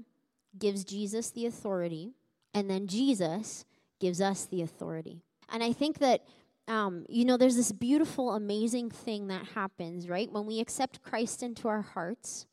gives 0.59 0.85
Jesus 0.85 1.31
the 1.31 1.47
authority, 1.47 2.13
and 2.55 2.71
then 2.71 2.87
Jesus 2.87 3.65
gives 4.01 4.21
us 4.21 4.47
the 4.47 4.63
authority. 4.63 5.23
And 5.51 5.63
I 5.63 5.73
think 5.73 5.99
that, 5.99 6.25
um, 6.69 7.05
you 7.09 7.25
know, 7.25 7.37
there's 7.37 7.57
this 7.57 7.73
beautiful, 7.73 8.33
amazing 8.33 8.91
thing 8.91 9.27
that 9.29 9.49
happens, 9.55 10.09
right? 10.09 10.31
When 10.33 10.47
we 10.47 10.61
accept 10.61 11.03
Christ 11.03 11.43
into 11.43 11.69
our 11.69 11.83
hearts, 11.83 12.47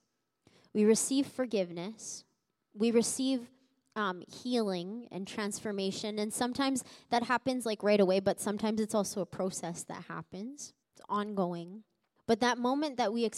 we 0.73 0.83
receive 0.83 1.27
forgiveness, 1.27 2.25
we 2.73 2.91
receive 2.91 3.49
um, 3.95 4.23
healing 4.27 5.07
and 5.11 5.27
transformation. 5.27 6.19
And 6.19 6.33
sometimes 6.33 6.83
that 7.09 7.23
happens 7.23 7.65
like 7.65 7.83
right 7.83 7.99
away, 7.99 8.19
but 8.19 8.39
sometimes 8.39 8.81
it's 8.81 8.95
also 8.95 9.21
a 9.21 9.25
process 9.25 9.83
that 9.83 10.05
happens, 10.07 10.73
it's 10.95 11.05
ongoing. 11.09 11.83
But 12.25 12.39
that 12.39 12.57
moment 12.57 12.97
that 12.97 13.13
we 13.13 13.29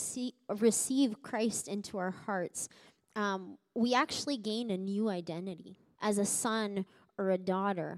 receive 0.49 1.21
Christ 1.23 1.67
into 1.67 1.97
our 1.97 2.11
hearts, 2.11 2.69
um, 3.15 3.57
we 3.73 3.93
actually 3.93 4.37
gain 4.37 4.69
a 4.69 4.77
new 4.77 5.09
identity 5.09 5.77
as 6.01 6.17
a 6.17 6.25
son 6.25 6.85
or 7.17 7.31
a 7.31 7.37
daughter 7.37 7.97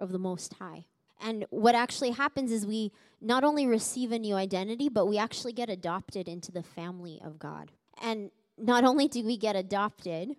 of 0.00 0.10
the 0.10 0.18
Most 0.18 0.54
High. 0.54 0.86
And 1.20 1.44
what 1.50 1.74
actually 1.74 2.10
happens 2.10 2.52
is 2.52 2.66
we 2.66 2.92
not 3.20 3.44
only 3.44 3.66
receive 3.66 4.12
a 4.12 4.18
new 4.18 4.34
identity, 4.34 4.88
but 4.88 5.06
we 5.06 5.18
actually 5.18 5.52
get 5.52 5.68
adopted 5.68 6.28
into 6.28 6.52
the 6.52 6.62
family 6.62 7.20
of 7.24 7.38
God. 7.38 7.72
And 8.00 8.30
not 8.56 8.84
only 8.84 9.08
do 9.08 9.24
we 9.24 9.36
get 9.36 9.56
adopted, 9.56 10.36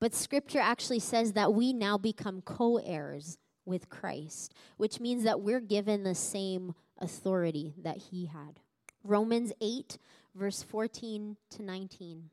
but 0.00 0.14
scripture 0.14 0.60
actually 0.60 0.98
says 0.98 1.32
that 1.32 1.54
we 1.54 1.72
now 1.72 1.96
become 1.98 2.42
co 2.42 2.78
heirs 2.78 3.38
with 3.64 3.88
Christ, 3.88 4.54
which 4.76 5.00
means 5.00 5.24
that 5.24 5.40
we're 5.40 5.60
given 5.60 6.04
the 6.04 6.14
same 6.14 6.74
authority 6.98 7.74
that 7.82 7.96
he 7.96 8.26
had. 8.26 8.60
Romans 9.02 9.52
8, 9.60 9.98
verse 10.34 10.62
14 10.62 11.36
to 11.50 11.62
19 11.62 12.30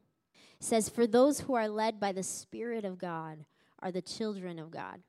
says, 0.60 0.90
For 0.90 1.06
those 1.06 1.42
who 1.42 1.56
are 1.56 1.68
led 1.68 2.00
by 2.00 2.12
the 2.12 2.24
Spirit 2.24 2.86
of 2.86 2.98
God 2.98 3.46
are 3.80 3.92
the 3.92 4.02
children 4.02 4.60
of 4.60 4.72
God. 4.72 5.02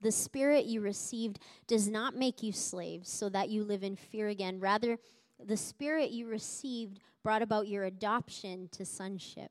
The 0.00 0.12
Spirit 0.12 0.64
you 0.64 0.80
received 0.80 1.40
does 1.66 1.88
not 1.88 2.16
make 2.16 2.42
you 2.42 2.52
slaves 2.52 3.10
so 3.10 3.28
that 3.30 3.50
you 3.50 3.64
live 3.64 3.82
in 3.82 3.96
fear 3.96 4.28
again. 4.28 4.60
Rather, 4.60 4.98
the 5.44 5.56
Spirit 5.56 6.10
you 6.10 6.26
received 6.26 7.00
brought 7.22 7.42
about 7.42 7.68
your 7.68 7.84
adoption 7.84 8.68
to 8.72 8.84
sonship. 8.84 9.50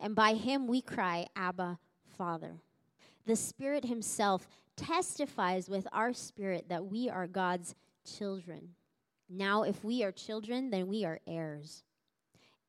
And 0.00 0.14
by 0.14 0.34
him 0.34 0.66
we 0.66 0.80
cry, 0.80 1.26
Abba, 1.36 1.78
Father. 2.16 2.60
The 3.26 3.36
Spirit 3.36 3.84
Himself 3.84 4.46
testifies 4.76 5.68
with 5.68 5.86
our 5.92 6.12
spirit 6.12 6.68
that 6.68 6.86
we 6.86 7.08
are 7.08 7.26
God's 7.26 7.74
children. 8.04 8.70
Now, 9.28 9.62
if 9.62 9.82
we 9.82 10.02
are 10.04 10.12
children, 10.12 10.70
then 10.70 10.88
we 10.88 11.04
are 11.04 11.20
heirs, 11.26 11.84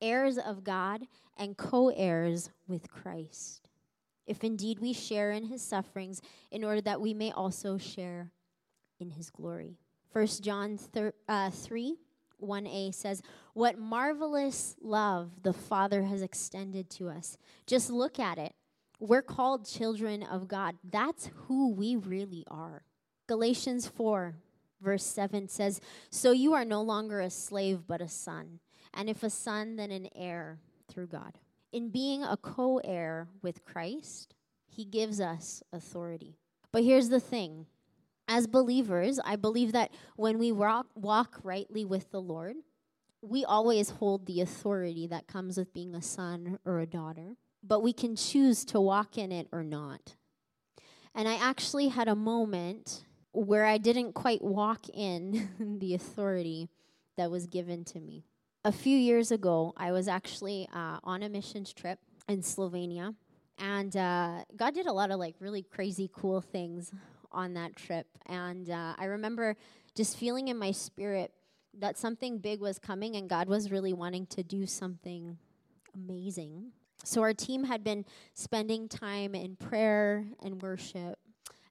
heirs 0.01 0.37
of 0.37 0.63
God 0.63 1.07
and 1.37 1.57
co 1.57 1.89
heirs 1.89 2.51
with 2.67 2.89
Christ. 2.89 3.69
If 4.25 4.43
indeed 4.43 4.79
we 4.79 4.93
share 4.93 5.31
in 5.31 5.43
his 5.43 5.61
sufferings, 5.61 6.21
in 6.51 6.63
order 6.63 6.81
that 6.81 7.01
we 7.01 7.13
may 7.13 7.31
also 7.31 7.77
share 7.77 8.31
in 8.99 9.11
his 9.11 9.29
glory. 9.29 9.77
1 10.13 10.27
John 10.41 10.77
thir- 10.77 11.13
uh, 11.27 11.49
3 11.49 11.97
1a 12.45 12.93
says, 12.93 13.21
What 13.53 13.77
marvelous 13.77 14.75
love 14.81 15.43
the 15.43 15.53
Father 15.53 16.03
has 16.03 16.21
extended 16.21 16.89
to 16.91 17.09
us. 17.09 17.37
Just 17.65 17.89
look 17.89 18.19
at 18.19 18.37
it. 18.37 18.53
We're 18.99 19.21
called 19.21 19.67
children 19.67 20.23
of 20.23 20.47
God. 20.47 20.75
That's 20.83 21.29
who 21.47 21.71
we 21.71 21.95
really 21.95 22.45
are. 22.47 22.83
Galatians 23.27 23.87
4, 23.87 24.35
verse 24.81 25.03
7 25.03 25.47
says, 25.47 25.81
So 26.09 26.31
you 26.31 26.53
are 26.53 26.65
no 26.65 26.81
longer 26.81 27.19
a 27.19 27.29
slave, 27.29 27.81
but 27.87 28.01
a 28.01 28.07
son. 28.07 28.59
And 28.93 29.09
if 29.09 29.23
a 29.23 29.29
son, 29.29 29.75
then 29.75 29.91
an 29.91 30.07
heir 30.15 30.59
through 30.87 31.07
God. 31.07 31.39
In 31.73 31.89
being 31.89 32.23
a 32.23 32.37
co 32.37 32.77
heir 32.83 33.27
with 33.41 33.65
Christ, 33.65 34.35
he 34.67 34.85
gives 34.85 35.19
us 35.19 35.61
authority. 35.73 36.37
But 36.71 36.83
here's 36.83 37.09
the 37.09 37.19
thing 37.19 37.65
as 38.27 38.47
believers, 38.47 39.19
I 39.23 39.35
believe 39.35 39.71
that 39.73 39.91
when 40.15 40.37
we 40.37 40.51
walk, 40.51 40.87
walk 40.95 41.39
rightly 41.43 41.85
with 41.85 42.11
the 42.11 42.21
Lord, 42.21 42.55
we 43.21 43.45
always 43.45 43.89
hold 43.89 44.25
the 44.25 44.41
authority 44.41 45.07
that 45.07 45.27
comes 45.27 45.57
with 45.57 45.73
being 45.73 45.95
a 45.95 46.01
son 46.01 46.59
or 46.65 46.79
a 46.79 46.85
daughter, 46.85 47.35
but 47.63 47.81
we 47.81 47.93
can 47.93 48.15
choose 48.15 48.65
to 48.65 48.79
walk 48.79 49.17
in 49.17 49.31
it 49.31 49.47
or 49.51 49.63
not. 49.63 50.15
And 51.13 51.27
I 51.27 51.35
actually 51.35 51.87
had 51.87 52.07
a 52.07 52.15
moment 52.15 53.05
where 53.31 53.65
I 53.65 53.77
didn't 53.77 54.13
quite 54.13 54.43
walk 54.43 54.87
in 54.93 55.77
the 55.79 55.93
authority 55.93 56.69
that 57.17 57.31
was 57.31 57.47
given 57.47 57.83
to 57.85 57.99
me. 57.99 58.25
A 58.63 58.71
few 58.71 58.97
years 58.97 59.31
ago, 59.31 59.73
I 59.77 59.91
was 59.91 60.07
actually 60.07 60.67
uh, 60.73 60.99
on 61.03 61.23
a 61.23 61.29
missions 61.29 61.71
trip 61.73 61.99
in 62.27 62.41
Slovenia, 62.41 63.15
and 63.59 63.95
uh, 63.95 64.43
God 64.55 64.73
did 64.73 64.87
a 64.87 64.91
lot 64.91 65.11
of 65.11 65.19
like 65.19 65.35
really 65.39 65.61
crazy, 65.61 66.09
cool 66.13 66.41
things 66.41 66.91
on 67.35 67.53
that 67.53 67.75
trip. 67.75 68.07
And 68.25 68.69
uh, 68.69 68.93
I 68.97 69.05
remember 69.05 69.55
just 69.93 70.17
feeling 70.17 70.47
in 70.47 70.57
my 70.57 70.71
spirit 70.71 71.31
that 71.79 71.97
something 71.97 72.39
big 72.39 72.61
was 72.61 72.79
coming 72.79 73.15
and 73.15 73.29
God 73.29 73.47
was 73.47 73.69
really 73.69 73.93
wanting 73.93 74.25
to 74.27 74.43
do 74.43 74.65
something 74.65 75.37
amazing. 75.93 76.71
So 77.03 77.21
our 77.21 77.33
team 77.33 77.63
had 77.63 77.83
been 77.83 78.05
spending 78.33 78.87
time 78.87 79.35
in 79.35 79.55
prayer 79.55 80.25
and 80.41 80.61
worship. 80.61 81.19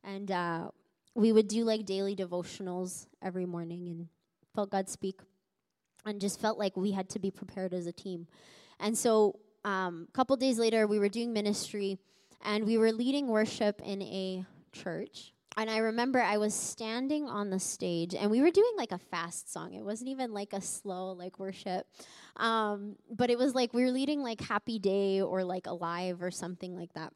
And 0.04 0.30
uh, 0.30 0.68
we 1.14 1.32
would 1.32 1.48
do 1.48 1.64
like 1.64 1.86
daily 1.86 2.14
devotionals 2.14 3.06
every 3.22 3.46
morning 3.46 3.88
and 3.88 4.08
felt 4.54 4.70
God 4.70 4.88
speak 4.88 5.20
and 6.04 6.20
just 6.20 6.40
felt 6.40 6.58
like 6.58 6.76
we 6.76 6.92
had 6.92 7.08
to 7.10 7.18
be 7.18 7.30
prepared 7.30 7.72
as 7.72 7.86
a 7.86 7.92
team. 7.92 8.26
And 8.78 8.96
so 8.96 9.40
um, 9.64 10.06
a 10.08 10.12
couple 10.12 10.36
days 10.36 10.58
later, 10.58 10.86
we 10.86 10.98
were 10.98 11.08
doing 11.08 11.32
ministry 11.32 11.98
and 12.42 12.64
we 12.64 12.76
were 12.76 12.92
leading 12.92 13.28
worship 13.28 13.80
in 13.82 14.02
a 14.02 14.44
church 14.72 15.33
and 15.56 15.70
I 15.70 15.78
remember 15.78 16.20
I 16.20 16.36
was 16.38 16.54
standing 16.54 17.28
on 17.28 17.50
the 17.50 17.58
stage, 17.58 18.14
and 18.14 18.30
we 18.30 18.40
were 18.40 18.50
doing 18.50 18.72
like 18.76 18.92
a 18.92 18.98
fast 18.98 19.52
song. 19.52 19.74
It 19.74 19.84
wasn't 19.84 20.10
even 20.10 20.32
like 20.32 20.52
a 20.52 20.60
slow 20.60 21.12
like 21.12 21.38
worship, 21.38 21.86
um, 22.36 22.96
but 23.10 23.30
it 23.30 23.38
was 23.38 23.54
like 23.54 23.72
we 23.72 23.84
were 23.84 23.90
leading 23.90 24.22
like 24.22 24.40
"Happy 24.40 24.78
Day" 24.78 25.20
or 25.20 25.44
like 25.44 25.66
"Alive" 25.66 26.22
or 26.22 26.30
something 26.30 26.74
like 26.76 26.92
that. 26.94 27.12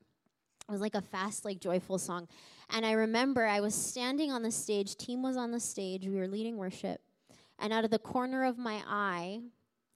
It 0.69 0.73
was 0.73 0.81
like 0.81 0.95
a 0.95 1.03
fast, 1.03 1.45
like 1.45 1.61
joyful 1.61 1.99
song. 1.99 2.29
And 2.71 2.85
I 2.85 2.93
remember 2.93 3.47
I 3.47 3.61
was 3.61 3.75
standing 3.75 4.31
on 4.31 4.43
the 4.43 4.51
stage. 4.51 4.97
Team 4.97 5.23
was 5.23 5.37
on 5.37 5.51
the 5.51 5.61
stage. 5.61 6.07
We 6.07 6.17
were 6.17 6.29
leading 6.29 6.57
worship, 6.57 7.01
and 7.59 7.73
out 7.73 7.85
of 7.85 7.91
the 7.91 7.99
corner 7.99 8.45
of 8.45 8.59
my 8.59 8.83
eye, 8.87 9.41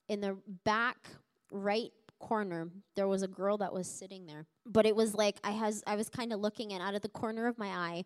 in 0.09 0.21
the 0.21 0.37
back 0.65 1.09
right 1.53 1.93
corner 2.19 2.69
there 2.95 3.09
was 3.09 3.23
a 3.23 3.29
girl 3.29 3.59
that 3.59 3.73
was 3.73 3.89
sitting 3.89 4.27
there 4.27 4.47
but 4.65 4.87
it 4.87 4.95
was 4.95 5.13
like 5.13 5.39
i 5.43 5.51
has 5.51 5.83
i 5.89 5.97
was 5.97 6.09
kind 6.09 6.33
of 6.33 6.39
looking 6.39 6.73
and 6.73 6.81
out 6.81 6.95
of 6.95 7.03
the 7.03 7.09
corner 7.09 7.49
of 7.49 7.59
my 7.59 7.67
eye 7.67 8.05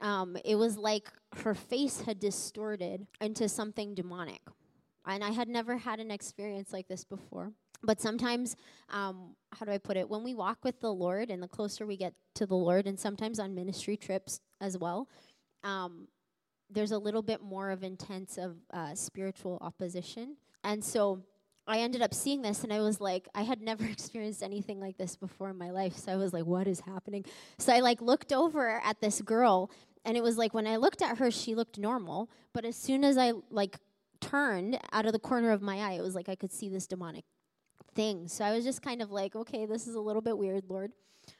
um, 0.00 0.36
it 0.44 0.56
was 0.56 0.76
like 0.76 1.10
her 1.36 1.54
face 1.54 2.00
had 2.00 2.18
distorted 2.18 3.06
into 3.20 3.48
something 3.48 3.94
demonic. 3.94 4.40
And 5.06 5.24
I 5.24 5.30
had 5.30 5.48
never 5.48 5.76
had 5.76 6.00
an 6.00 6.10
experience 6.10 6.72
like 6.72 6.88
this 6.88 7.04
before. 7.04 7.52
But 7.82 8.00
sometimes, 8.00 8.56
um, 8.90 9.34
how 9.52 9.64
do 9.64 9.72
I 9.72 9.78
put 9.78 9.96
it? 9.96 10.08
When 10.08 10.22
we 10.22 10.34
walk 10.34 10.58
with 10.64 10.80
the 10.80 10.92
Lord 10.92 11.30
and 11.30 11.42
the 11.42 11.48
closer 11.48 11.86
we 11.86 11.96
get 11.96 12.14
to 12.34 12.46
the 12.46 12.54
Lord, 12.54 12.86
and 12.86 12.98
sometimes 12.98 13.38
on 13.38 13.54
ministry 13.54 13.96
trips 13.96 14.40
as 14.60 14.76
well, 14.76 15.08
um, 15.64 16.08
there's 16.68 16.92
a 16.92 16.98
little 16.98 17.22
bit 17.22 17.40
more 17.40 17.70
of 17.70 17.82
intense 17.82 18.36
of 18.36 18.56
uh, 18.72 18.94
spiritual 18.94 19.58
opposition. 19.62 20.36
And 20.62 20.84
so 20.84 21.22
I 21.66 21.78
ended 21.78 22.02
up 22.02 22.12
seeing 22.12 22.42
this 22.42 22.64
and 22.64 22.72
I 22.72 22.80
was 22.80 23.00
like, 23.00 23.28
I 23.34 23.42
had 23.42 23.62
never 23.62 23.84
experienced 23.90 24.42
anything 24.42 24.80
like 24.80 24.98
this 24.98 25.16
before 25.16 25.50
in 25.50 25.58
my 25.58 25.70
life. 25.70 25.96
So 25.96 26.12
I 26.12 26.16
was 26.16 26.32
like, 26.32 26.44
what 26.44 26.66
is 26.66 26.80
happening? 26.80 27.24
So 27.58 27.72
I 27.72 27.80
like 27.80 28.02
looked 28.02 28.32
over 28.32 28.80
at 28.84 29.00
this 29.00 29.20
girl 29.20 29.70
and 30.04 30.16
it 30.16 30.22
was 30.22 30.38
like 30.38 30.54
when 30.54 30.66
I 30.66 30.76
looked 30.76 31.02
at 31.02 31.18
her, 31.18 31.30
she 31.30 31.54
looked 31.54 31.78
normal. 31.78 32.30
But 32.52 32.64
as 32.64 32.76
soon 32.76 33.04
as 33.04 33.18
I 33.18 33.32
like 33.50 33.76
turned 34.20 34.78
out 34.92 35.06
of 35.06 35.12
the 35.12 35.18
corner 35.18 35.50
of 35.50 35.62
my 35.62 35.78
eye, 35.78 35.92
it 35.92 36.02
was 36.02 36.14
like 36.14 36.28
I 36.28 36.34
could 36.34 36.52
see 36.52 36.68
this 36.68 36.86
demonic 36.86 37.24
thing. 37.94 38.28
So 38.28 38.44
I 38.44 38.52
was 38.52 38.64
just 38.64 38.82
kind 38.82 39.02
of 39.02 39.10
like, 39.10 39.36
okay, 39.36 39.66
this 39.66 39.86
is 39.86 39.94
a 39.94 40.00
little 40.00 40.22
bit 40.22 40.36
weird, 40.36 40.64
Lord. 40.68 40.92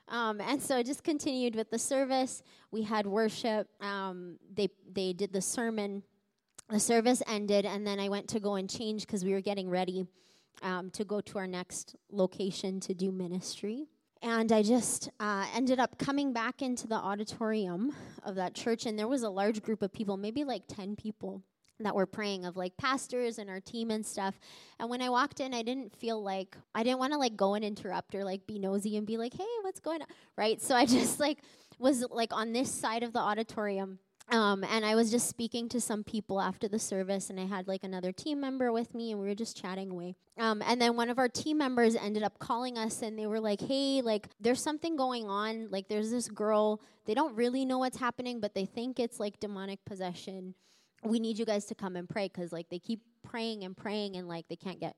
Um, 0.09 0.40
and 0.40 0.62
so 0.62 0.76
I 0.76 0.83
just 0.83 1.02
continued 1.02 1.55
with 1.55 1.71
the 1.71 1.79
service. 1.79 2.43
We 2.71 2.83
had 2.83 3.07
worship. 3.07 3.69
Um, 3.81 4.38
they 4.55 4.69
they 4.93 5.12
did 5.12 5.33
the 5.33 5.40
sermon. 5.40 6.02
The 6.69 6.81
service 6.81 7.23
ended, 7.26 7.67
and 7.67 7.85
then 7.85 7.99
I 7.99 8.09
went 8.09 8.29
to 8.29 8.40
go 8.40 8.55
and 8.55 8.71
change 8.71 9.07
because 9.07 9.25
we 9.25 9.33
were 9.33 9.40
getting 9.40 9.69
ready 9.69 10.07
um, 10.62 10.90
to 10.90 11.05
go 11.05 11.21
to 11.21 11.38
our 11.38 11.47
next 11.47 11.97
location 12.12 12.79
to 12.81 12.95
do 12.95 13.11
ministry. 13.11 13.88
And 14.23 14.53
I 14.53 14.62
just 14.62 15.11
uh, 15.19 15.47
ended 15.55 15.79
up 15.79 15.99
coming 15.99 16.33
back 16.33 16.61
into 16.61 16.87
the 16.87 16.97
auditorium 16.97 17.95
of 18.23 18.35
that 18.35 18.55
church, 18.55 18.85
and 18.85 18.99
there 18.99 19.09
was 19.09 19.23
a 19.23 19.31
large 19.31 19.62
group 19.62 19.81
of 19.81 19.93
people, 19.93 20.19
maybe 20.19 20.45
like 20.45 20.65
10 20.69 20.97
people, 20.97 21.43
that 21.85 21.95
were 21.95 22.07
praying 22.07 22.45
of 22.45 22.57
like 22.57 22.77
pastors 22.77 23.39
and 23.39 23.50
our 23.50 23.61
team 23.61 23.91
and 23.91 24.05
stuff. 24.05 24.39
And 24.79 24.89
when 24.91 25.03
I 25.03 25.09
walked 25.09 25.41
in, 25.41 25.55
I 25.55 25.62
didn't 25.62 25.97
feel 25.97 26.23
like 26.23 26.57
I 26.75 26.83
didn't 26.83 26.99
want 26.99 27.12
to 27.12 27.19
like 27.19 27.37
go 27.37 27.55
and 27.55 27.65
interrupt 27.65 28.15
or 28.15 28.25
like 28.25 28.47
be 28.47 28.59
nosy 28.59 28.97
and 28.97 29.07
be 29.07 29.17
like, 29.17 29.35
hey, 29.35 29.47
what's 29.62 29.81
going 29.81 30.03
on? 30.03 30.09
Right. 30.37 30.61
So 30.61 30.75
I 30.75 30.87
just 30.87 31.19
like 31.21 31.39
was 31.79 32.05
like 32.11 32.33
on 32.33 32.53
this 32.53 32.71
side 32.71 33.03
of 33.03 33.12
the 33.12 33.19
auditorium 33.19 33.99
um, 34.31 34.63
and 34.65 34.85
I 34.85 34.95
was 34.95 35.11
just 35.11 35.29
speaking 35.29 35.69
to 35.71 35.81
some 35.81 36.05
people 36.05 36.41
after 36.41 36.69
the 36.69 36.79
service, 36.79 37.31
and 37.31 37.41
I 37.41 37.47
had 37.47 37.67
like 37.67 37.83
another 37.83 38.13
team 38.13 38.41
member 38.41 38.73
with 38.73 38.95
me, 38.95 39.11
and 39.11 39.21
we 39.21 39.27
were 39.27 39.35
just 39.35 39.57
chatting 39.61 39.91
away. 39.91 40.15
Um, 40.39 40.63
and 40.65 40.81
then 40.81 40.97
one 40.97 41.11
of 41.11 41.19
our 41.19 41.29
team 41.29 41.59
members 41.59 41.97
ended 41.97 42.23
up 42.23 42.39
calling 42.39 42.79
us, 42.79 43.03
and 43.03 43.19
they 43.19 43.27
were 43.27 43.41
like, 43.41 43.61
"Hey, 43.61 44.03
like, 44.03 44.29
there's 44.41 44.63
something 44.63 44.97
going 44.97 45.29
on. 45.29 45.69
Like, 45.71 45.89
there's 45.89 46.11
this 46.11 46.29
girl. 46.29 46.81
They 47.07 47.15
don't 47.15 47.35
really 47.35 47.65
know 47.65 47.79
what's 47.79 47.99
happening, 47.99 48.41
but 48.41 48.55
they 48.55 48.67
think 48.67 49.01
it's 49.01 49.19
like 49.19 49.41
demonic 49.41 49.85
possession. 49.85 50.55
We 51.03 51.19
need 51.19 51.39
you 51.39 51.45
guys 51.45 51.65
to 51.67 51.75
come 51.75 51.97
and 51.97 52.09
pray 52.09 52.29
because 52.29 52.53
like 52.53 52.69
they 52.69 52.79
keep 52.79 53.01
praying 53.23 53.65
and 53.65 53.77
praying, 53.77 54.17
and 54.17 54.29
like 54.29 54.47
they 54.49 54.57
can't 54.57 54.79
get 54.79 54.95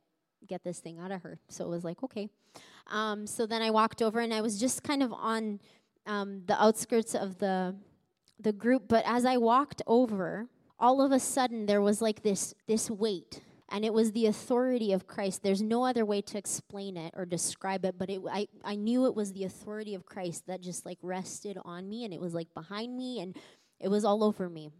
get 0.47 0.62
this 0.62 0.81
thing 0.81 0.99
out 0.99 1.11
of 1.11 1.23
her. 1.23 1.39
So 1.49 1.65
it 1.65 1.69
was 1.69 1.85
like, 1.85 2.03
okay. 2.03 2.29
Um, 2.89 3.27
so 3.27 3.47
then 3.47 3.62
I 3.62 3.71
walked 3.71 4.03
over, 4.03 4.21
and 4.21 4.35
I 4.35 4.43
was 4.43 4.61
just 4.61 4.83
kind 4.83 5.02
of 5.02 5.13
on 5.13 5.61
um, 6.06 6.43
the 6.47 6.63
outskirts 6.63 7.15
of 7.15 7.39
the 7.39 7.75
the 8.43 8.52
group, 8.52 8.85
but 8.89 9.05
as 9.07 9.25
I 9.25 9.37
walked 9.37 9.83
over, 9.87 10.49
all 10.78 11.00
of 11.00 11.13
a 11.13 11.21
sudden 11.21 11.67
there 11.67 11.81
was 11.81 12.02
like 12.02 12.23
this 12.23 12.55
this 12.67 12.91
weight 12.91 13.41
and 13.73 13.87
it 13.87 13.95
was 13.95 14.13
the 14.13 14.26
authority 14.26 14.93
of 14.93 15.07
Christ. 15.07 15.43
There's 15.43 15.63
no 15.63 15.87
other 15.87 16.05
way 16.05 16.21
to 16.21 16.37
explain 16.37 16.99
it 16.99 17.15
or 17.17 17.25
describe 17.25 17.87
it, 17.87 17.97
but 17.99 18.11
it, 18.11 18.21
I, 18.31 18.47
I 18.63 18.75
knew 18.75 19.07
it 19.07 19.15
was 19.15 19.33
the 19.33 19.45
authority 19.45 19.95
of 19.95 20.05
Christ 20.05 20.47
that 20.47 20.61
just 20.61 20.85
like 20.85 20.99
rested 21.00 21.57
on 21.65 21.89
me 21.89 22.05
and 22.05 22.13
it 22.13 22.21
was 22.21 22.35
like 22.35 22.52
behind 22.52 22.95
me 22.95 23.21
and 23.21 23.35
it 23.81 23.89
was 23.89 24.05
all 24.05 24.23
over 24.23 24.50
me. 24.50 24.71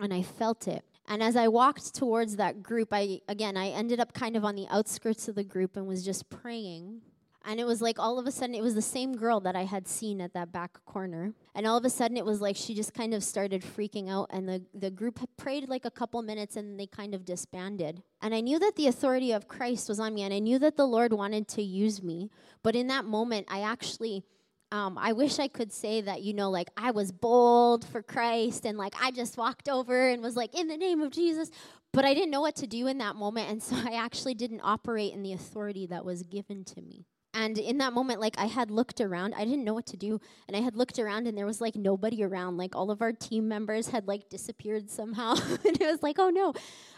And 0.00 0.12
I 0.12 0.22
felt 0.22 0.68
it. 0.68 0.84
And 1.08 1.22
as 1.22 1.36
I 1.36 1.48
walked 1.48 1.94
towards 1.94 2.36
that 2.36 2.62
group, 2.62 2.90
I 2.92 3.20
again 3.28 3.56
I 3.56 3.68
ended 3.68 3.98
up 3.98 4.12
kind 4.12 4.36
of 4.36 4.44
on 4.44 4.56
the 4.56 4.68
outskirts 4.68 5.26
of 5.28 5.34
the 5.34 5.42
group 5.42 5.76
and 5.76 5.86
was 5.86 6.04
just 6.04 6.28
praying 6.28 7.00
and 7.44 7.60
it 7.60 7.64
was 7.64 7.80
like 7.80 7.98
all 7.98 8.18
of 8.18 8.26
a 8.26 8.32
sudden, 8.32 8.54
it 8.54 8.62
was 8.62 8.74
the 8.74 8.82
same 8.82 9.16
girl 9.16 9.40
that 9.40 9.56
I 9.56 9.64
had 9.64 9.86
seen 9.86 10.20
at 10.20 10.34
that 10.34 10.52
back 10.52 10.84
corner. 10.84 11.32
And 11.54 11.66
all 11.66 11.76
of 11.76 11.84
a 11.84 11.90
sudden, 11.90 12.16
it 12.16 12.24
was 12.24 12.40
like 12.40 12.56
she 12.56 12.74
just 12.74 12.92
kind 12.92 13.14
of 13.14 13.22
started 13.24 13.62
freaking 13.62 14.10
out. 14.10 14.28
And 14.30 14.48
the, 14.48 14.62
the 14.74 14.90
group 14.90 15.20
prayed 15.36 15.68
like 15.68 15.84
a 15.84 15.90
couple 15.90 16.20
minutes 16.22 16.56
and 16.56 16.78
they 16.78 16.86
kind 16.86 17.14
of 17.14 17.24
disbanded. 17.24 18.02
And 18.20 18.34
I 18.34 18.40
knew 18.40 18.58
that 18.58 18.76
the 18.76 18.88
authority 18.88 19.32
of 19.32 19.48
Christ 19.48 19.88
was 19.88 20.00
on 20.00 20.14
me. 20.14 20.22
And 20.22 20.34
I 20.34 20.40
knew 20.40 20.58
that 20.58 20.76
the 20.76 20.86
Lord 20.86 21.12
wanted 21.12 21.48
to 21.48 21.62
use 21.62 22.02
me. 22.02 22.30
But 22.62 22.74
in 22.74 22.88
that 22.88 23.04
moment, 23.04 23.46
I 23.48 23.62
actually. 23.62 24.24
Um, 24.70 24.98
I 24.98 25.14
wish 25.14 25.38
I 25.38 25.48
could 25.48 25.72
say 25.72 26.02
that, 26.02 26.20
you 26.20 26.34
know, 26.34 26.50
like 26.50 26.68
I 26.76 26.90
was 26.90 27.10
bold 27.10 27.86
for 27.86 28.02
Christ 28.02 28.66
and 28.66 28.76
like 28.76 28.92
I 29.00 29.10
just 29.10 29.38
walked 29.38 29.66
over 29.66 30.10
and 30.10 30.22
was 30.22 30.36
like, 30.36 30.54
in 30.54 30.68
the 30.68 30.76
name 30.76 31.00
of 31.00 31.10
Jesus. 31.10 31.50
But 31.90 32.04
I 32.04 32.12
didn't 32.12 32.30
know 32.30 32.42
what 32.42 32.56
to 32.56 32.66
do 32.66 32.86
in 32.86 32.98
that 32.98 33.16
moment. 33.16 33.50
And 33.50 33.62
so 33.62 33.76
I 33.82 33.94
actually 33.94 34.34
didn't 34.34 34.60
operate 34.62 35.14
in 35.14 35.22
the 35.22 35.32
authority 35.32 35.86
that 35.86 36.04
was 36.04 36.22
given 36.22 36.64
to 36.64 36.82
me. 36.82 37.06
And 37.38 37.56
in 37.56 37.78
that 37.78 37.92
moment, 37.92 38.20
like 38.20 38.36
I 38.36 38.46
had 38.46 38.68
looked 38.68 39.00
around, 39.00 39.32
I 39.32 39.44
didn't 39.44 39.62
know 39.62 39.72
what 39.72 39.86
to 39.86 39.96
do. 39.96 40.20
And 40.48 40.56
I 40.56 40.60
had 40.60 40.74
looked 40.74 40.98
around 40.98 41.28
and 41.28 41.38
there 41.38 41.46
was 41.46 41.60
like 41.60 41.76
nobody 41.76 42.24
around. 42.24 42.56
Like 42.56 42.74
all 42.74 42.90
of 42.90 43.00
our 43.00 43.12
team 43.12 43.46
members 43.46 43.90
had 43.90 44.08
like 44.08 44.28
disappeared 44.28 44.90
somehow. 44.90 45.36
and 45.64 45.80
it 45.80 45.86
was 45.86 46.02
like, 46.02 46.18
oh 46.18 46.30
no. 46.30 46.52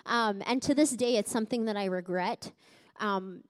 Um, 0.07 0.43
and 0.47 0.63
to 0.63 0.75
this 0.75 0.93
day, 0.93 1.17
it's 1.17 1.31
something 1.31 1.67
that 1.67 1.77
I 1.77 1.85
regret 1.85 2.53
um, 3.01 3.43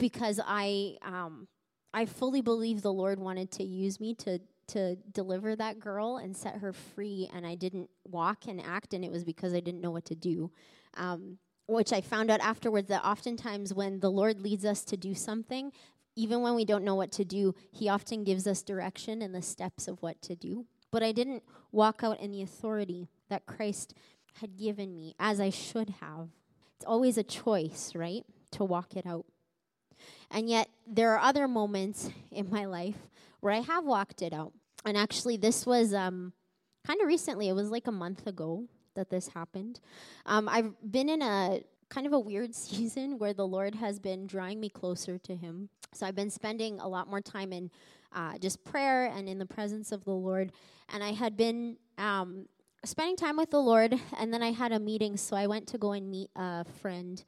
because 0.00 0.40
I, 0.44 0.96
um, 1.02 1.46
I 1.92 2.06
fully 2.06 2.40
believe 2.40 2.82
the 2.82 2.92
Lord 2.92 3.20
wanted 3.20 3.52
to 3.52 3.64
use 3.64 4.00
me 4.00 4.14
to 4.16 4.40
to 4.66 4.96
deliver 5.12 5.54
that 5.54 5.78
girl 5.78 6.16
and 6.16 6.34
set 6.34 6.56
her 6.56 6.72
free 6.72 7.28
and 7.34 7.46
i 7.46 7.54
didn't 7.54 7.90
walk 8.06 8.46
and 8.48 8.62
act 8.62 8.94
and 8.94 9.04
it 9.04 9.10
was 9.10 9.22
because 9.22 9.52
i 9.52 9.60
didn't 9.60 9.82
know 9.82 9.90
what 9.90 10.06
to 10.06 10.14
do 10.14 10.50
um, 10.96 11.36
which 11.66 11.92
I 11.92 12.00
found 12.00 12.30
out 12.30 12.40
afterwards 12.40 12.88
that 12.88 13.04
oftentimes 13.04 13.72
when 13.72 14.00
the 14.00 14.10
Lord 14.10 14.40
leads 14.40 14.64
us 14.64 14.84
to 14.84 14.96
do 14.96 15.14
something, 15.14 15.72
even 16.16 16.42
when 16.42 16.54
we 16.54 16.64
don't 16.64 16.84
know 16.84 16.94
what 16.94 17.12
to 17.12 17.24
do, 17.24 17.54
He 17.72 17.88
often 17.88 18.24
gives 18.24 18.46
us 18.46 18.62
direction 18.62 19.22
and 19.22 19.34
the 19.34 19.42
steps 19.42 19.88
of 19.88 20.02
what 20.02 20.20
to 20.22 20.36
do. 20.36 20.66
But 20.90 21.02
I 21.02 21.12
didn't 21.12 21.42
walk 21.72 22.04
out 22.04 22.20
in 22.20 22.30
the 22.30 22.42
authority 22.42 23.08
that 23.28 23.46
Christ 23.46 23.94
had 24.40 24.56
given 24.56 24.94
me 24.94 25.14
as 25.18 25.40
I 25.40 25.50
should 25.50 25.94
have. 26.00 26.28
It's 26.76 26.84
always 26.84 27.18
a 27.18 27.22
choice, 27.22 27.92
right, 27.94 28.24
to 28.52 28.64
walk 28.64 28.96
it 28.96 29.06
out. 29.06 29.26
And 30.30 30.48
yet, 30.48 30.68
there 30.86 31.12
are 31.12 31.20
other 31.20 31.48
moments 31.48 32.10
in 32.30 32.50
my 32.50 32.64
life 32.64 32.98
where 33.40 33.52
I 33.52 33.60
have 33.60 33.84
walked 33.84 34.22
it 34.22 34.32
out. 34.32 34.52
And 34.84 34.96
actually, 34.96 35.36
this 35.36 35.64
was 35.64 35.94
um, 35.94 36.32
kind 36.86 37.00
of 37.00 37.06
recently, 37.06 37.48
it 37.48 37.54
was 37.54 37.70
like 37.70 37.86
a 37.86 37.92
month 37.92 38.26
ago 38.26 38.64
that 38.94 39.10
this 39.10 39.28
happened. 39.28 39.80
Um, 40.26 40.48
I've 40.48 40.72
been 40.90 41.08
in 41.08 41.22
a 41.22 41.60
kind 41.88 42.06
of 42.06 42.12
a 42.12 42.18
weird 42.18 42.54
season 42.66 43.18
where 43.18 43.32
the 43.32 43.46
Lord 43.46 43.74
has 43.76 43.98
been 43.98 44.26
drawing 44.26 44.60
me 44.60 44.68
closer 44.68 45.18
to 45.18 45.36
Him. 45.36 45.68
So 45.92 46.06
I've 46.06 46.16
been 46.16 46.30
spending 46.30 46.80
a 46.80 46.88
lot 46.88 47.08
more 47.08 47.20
time 47.20 47.52
in 47.52 47.70
uh, 48.12 48.38
just 48.38 48.64
prayer 48.64 49.06
and 49.06 49.28
in 49.28 49.38
the 49.38 49.46
presence 49.46 49.92
of 49.92 50.04
the 50.04 50.12
Lord. 50.12 50.52
And 50.92 51.02
I 51.02 51.12
had 51.12 51.36
been 51.36 51.76
um, 51.98 52.46
spending 52.84 53.16
time 53.16 53.36
with 53.36 53.50
the 53.50 53.60
Lord, 53.60 53.98
and 54.18 54.32
then 54.32 54.42
I 54.42 54.52
had 54.52 54.72
a 54.72 54.78
meeting, 54.78 55.16
so 55.16 55.36
I 55.36 55.46
went 55.46 55.66
to 55.68 55.78
go 55.78 55.92
and 55.92 56.10
meet 56.10 56.30
a 56.36 56.64
friend 56.64 57.22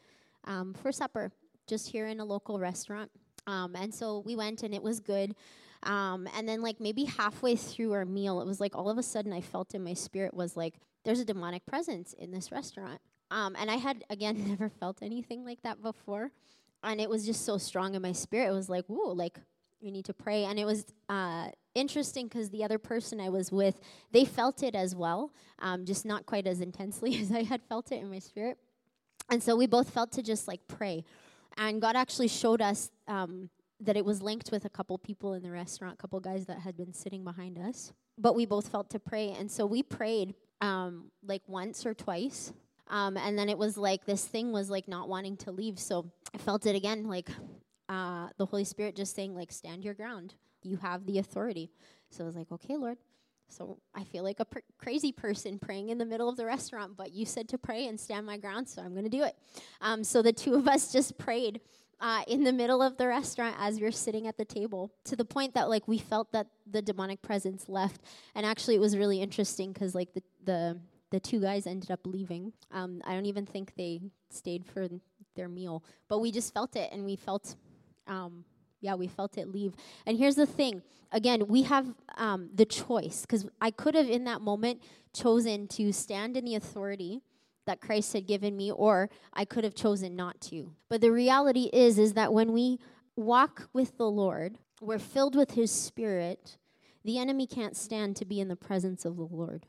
um, 0.45 0.75
for 0.75 0.93
supper 0.93 1.33
just 1.67 1.89
here 1.89 2.07
in 2.07 2.21
a 2.21 2.25
local 2.25 2.59
restaurant. 2.59 3.11
Um, 3.47 3.75
and 3.77 3.95
so 3.95 4.23
we 4.25 4.37
went, 4.37 4.63
and 4.63 4.75
it 4.75 4.83
was 4.83 5.01
good. 5.01 5.35
Um, 5.83 6.29
and 6.37 6.49
then, 6.49 6.63
like, 6.63 6.81
maybe 6.81 7.05
halfway 7.05 7.57
through 7.57 7.93
our 7.93 8.05
meal, 8.05 8.41
it 8.41 8.47
was 8.47 8.61
like 8.61 8.75
all 8.75 8.91
of 8.91 8.99
a 8.99 9.03
sudden 9.03 9.33
I 9.33 9.41
felt 9.41 9.75
in 9.75 9.85
my 9.85 9.95
spirit 9.95 10.35
was 10.35 10.57
like, 10.57 10.75
there's 11.05 11.21
a 11.21 11.25
demonic 11.25 11.65
presence 11.67 12.13
in 12.15 12.33
this 12.33 12.51
restaurant. 12.51 13.01
Um, 13.31 13.57
and 13.59 13.71
I 13.71 13.77
had, 13.77 14.05
again, 14.11 14.45
never 14.49 14.69
felt 14.69 15.03
anything 15.03 15.45
like 15.45 15.63
that 15.63 15.83
before. 15.83 16.31
And 16.83 17.01
it 17.01 17.11
was 17.11 17.27
just 17.27 17.45
so 17.45 17.59
strong 17.59 17.95
in 17.95 18.03
my 18.03 18.13
spirit. 18.13 18.49
It 18.49 18.55
was 18.55 18.69
like, 18.69 18.85
whoa, 18.87 19.13
like, 19.13 19.39
you 19.81 19.91
need 19.91 20.05
to 20.07 20.15
pray. 20.15 20.45
And 20.45 20.59
it 20.59 20.65
was 20.65 20.87
uh, 21.09 21.49
interesting 21.75 22.27
because 22.27 22.51
the 22.51 22.65
other 22.65 22.79
person 22.79 23.21
I 23.21 23.29
was 23.29 23.53
with, 23.53 23.81
they 24.13 24.25
felt 24.25 24.63
it 24.63 24.75
as 24.75 24.95
well, 24.95 25.33
um, 25.59 25.85
just 25.85 26.05
not 26.05 26.27
quite 26.27 26.47
as 26.47 26.61
intensely 26.61 27.19
as 27.21 27.33
I 27.33 27.43
had 27.43 27.63
felt 27.63 27.93
it 27.93 28.03
in 28.03 28.11
my 28.11 28.19
spirit. 28.19 28.59
And 29.31 29.43
so 29.43 29.57
we 29.57 29.67
both 29.67 29.91
felt 29.91 30.13
to 30.13 30.23
just 30.23 30.47
like 30.49 30.61
pray. 30.69 31.05
And 31.57 31.81
God 31.81 31.97
actually 31.97 32.29
showed 32.29 32.61
us 32.61 32.91
um, 33.09 33.49
that 33.81 33.97
it 33.97 34.05
was 34.05 34.23
linked 34.23 34.51
with 34.51 34.65
a 34.65 34.71
couple 34.71 34.97
people 34.99 35.35
in 35.35 35.43
the 35.43 35.51
restaurant, 35.51 35.95
a 35.95 35.97
couple 35.97 36.19
guys 36.21 36.47
that 36.47 36.61
had 36.61 36.77
been 36.77 36.93
sitting 36.93 37.25
behind 37.25 37.59
us. 37.59 37.93
but 38.19 38.35
we 38.35 38.47
both 38.47 38.69
felt 38.69 38.89
to 38.91 38.99
pray. 38.99 39.33
And 39.39 39.51
so 39.51 39.67
we 39.67 39.83
prayed 39.83 40.35
um, 40.63 41.11
like 41.23 41.43
once 41.47 41.85
or 41.85 41.93
twice. 41.95 42.53
Um, 42.89 43.17
and 43.17 43.39
then 43.39 43.49
it 43.49 43.59
was 43.59 43.77
like 43.77 44.07
this 44.07 44.25
thing 44.25 44.53
was 44.53 44.71
like 44.71 44.89
not 44.89 45.09
wanting 45.09 45.37
to 45.39 45.51
leave. 45.53 45.79
So 45.79 46.11
I 46.35 46.39
felt 46.39 46.65
it 46.67 46.75
again, 46.75 47.09
like 47.09 47.29
uh, 47.89 48.29
the 48.39 48.47
Holy 48.47 48.65
Spirit 48.65 48.97
just 48.97 49.15
saying, 49.15 49.35
like, 49.35 49.53
stand 49.53 49.85
your 49.85 49.95
ground. 49.95 50.35
You 50.63 50.79
have 50.79 51.05
the 51.05 51.19
authority. 51.19 51.71
So 52.11 52.25
I 52.25 52.27
was 52.27 52.37
like, 52.37 52.51
okay, 52.53 52.77
Lord. 52.77 52.97
So 53.49 53.79
I 53.95 54.03
feel 54.05 54.25
like 54.25 54.41
a 54.41 54.45
pr- 54.45 54.59
crazy 54.79 55.13
person 55.13 55.59
praying 55.59 55.91
in 55.91 55.99
the 55.99 56.05
middle 56.05 56.29
of 56.29 56.37
the 56.37 56.47
restaurant, 56.47 56.97
but 56.97 57.13
you 57.13 57.25
said 57.25 57.49
to 57.51 57.59
pray 57.59 57.87
and 57.87 57.99
stand 58.01 58.27
my 58.27 58.39
ground, 58.39 58.69
so 58.69 58.83
I'm 58.83 58.93
going 58.93 59.05
to 59.05 59.11
do 59.11 59.23
it. 59.23 59.37
Um, 59.81 60.03
so 60.03 60.21
the 60.21 60.33
two 60.33 60.55
of 60.55 60.67
us 60.67 60.91
just 60.93 61.17
prayed 61.17 61.61
uh, 62.01 62.23
in 62.27 62.45
the 62.45 62.53
middle 62.53 62.83
of 62.83 62.97
the 62.97 63.07
restaurant 63.07 63.57
as 63.59 63.77
we 63.77 63.85
were 63.85 63.91
sitting 63.91 64.27
at 64.27 64.37
the 64.37 64.45
table 64.45 64.93
to 65.05 65.17
the 65.17 65.25
point 65.25 65.55
that 65.55 65.69
like 65.69 65.89
we 65.89 65.99
felt 65.99 66.33
that 66.33 66.47
the 66.71 66.83
demonic 66.83 67.23
presence 67.23 67.69
left. 67.69 68.01
And 68.35 68.45
actually, 68.45 68.75
it 68.75 68.81
was 68.81 68.97
really 68.97 69.21
interesting 69.21 69.73
because 69.73 69.95
like 69.95 70.13
the 70.15 70.23
the 70.45 70.79
the 71.11 71.21
two 71.21 71.41
guys 71.41 71.67
ended 71.67 71.91
up 71.91 72.01
leaving. 72.05 72.53
Um, 72.73 73.01
I 73.05 73.15
don't 73.15 73.27
even 73.27 73.47
think 73.47 73.75
they 73.77 74.01
stayed 74.31 74.67
for 74.67 74.89
their 75.35 75.49
meal, 75.49 75.85
but 76.09 76.19
we 76.19 76.33
just 76.33 76.53
felt 76.53 76.77
it, 76.77 76.91
and 76.93 77.05
we 77.05 77.17
felt 77.17 77.55
um, 78.07 78.45
yeah, 78.81 78.95
we 78.95 79.09
felt 79.09 79.39
it 79.39 79.49
leave. 79.49 79.75
And 80.07 80.19
here's 80.19 80.37
the 80.37 80.47
thing 80.47 80.83
again, 81.13 81.47
we 81.49 81.63
have 81.63 81.95
um, 82.17 82.51
the 82.55 82.65
choice 82.65 83.23
because 83.23 83.47
I 83.61 83.71
could 83.71 83.95
have 83.95 84.09
in 84.09 84.25
that 84.25 84.41
moment 84.41 84.83
chosen 85.15 85.67
to 85.69 85.93
stand 85.93 86.37
in 86.37 86.45
the 86.45 86.55
authority 86.55 87.23
that 87.67 87.81
Christ 87.81 88.13
had 88.13 88.27
given 88.27 88.57
me 88.57 88.71
or 88.71 89.11
I 89.33 89.45
could 89.45 89.65
have 89.65 89.75
chosen 89.75 90.17
not 90.17 90.41
to. 90.43 90.73
But 90.89 91.01
the 91.01 91.13
reality 91.13 91.69
is 91.73 91.99
is 91.99 92.15
that 92.15 92.33
when 92.33 92.53
we 92.53 92.79
walk 93.17 93.69
with 93.73 93.97
the 93.99 94.11
Lord, 94.11 94.59
we're 94.81 94.99
filled 94.99 95.35
with 95.35 95.53
his 95.53 95.71
spirit, 95.71 96.57
the 97.05 97.19
enemy 97.19 97.47
can't 97.47 97.77
stand 97.77 98.17
to 98.17 98.25
be 98.25 98.41
in 98.41 98.49
the 98.49 98.57
presence 98.57 99.05
of 99.05 99.17
the 99.17 99.25
Lord. 99.25 99.67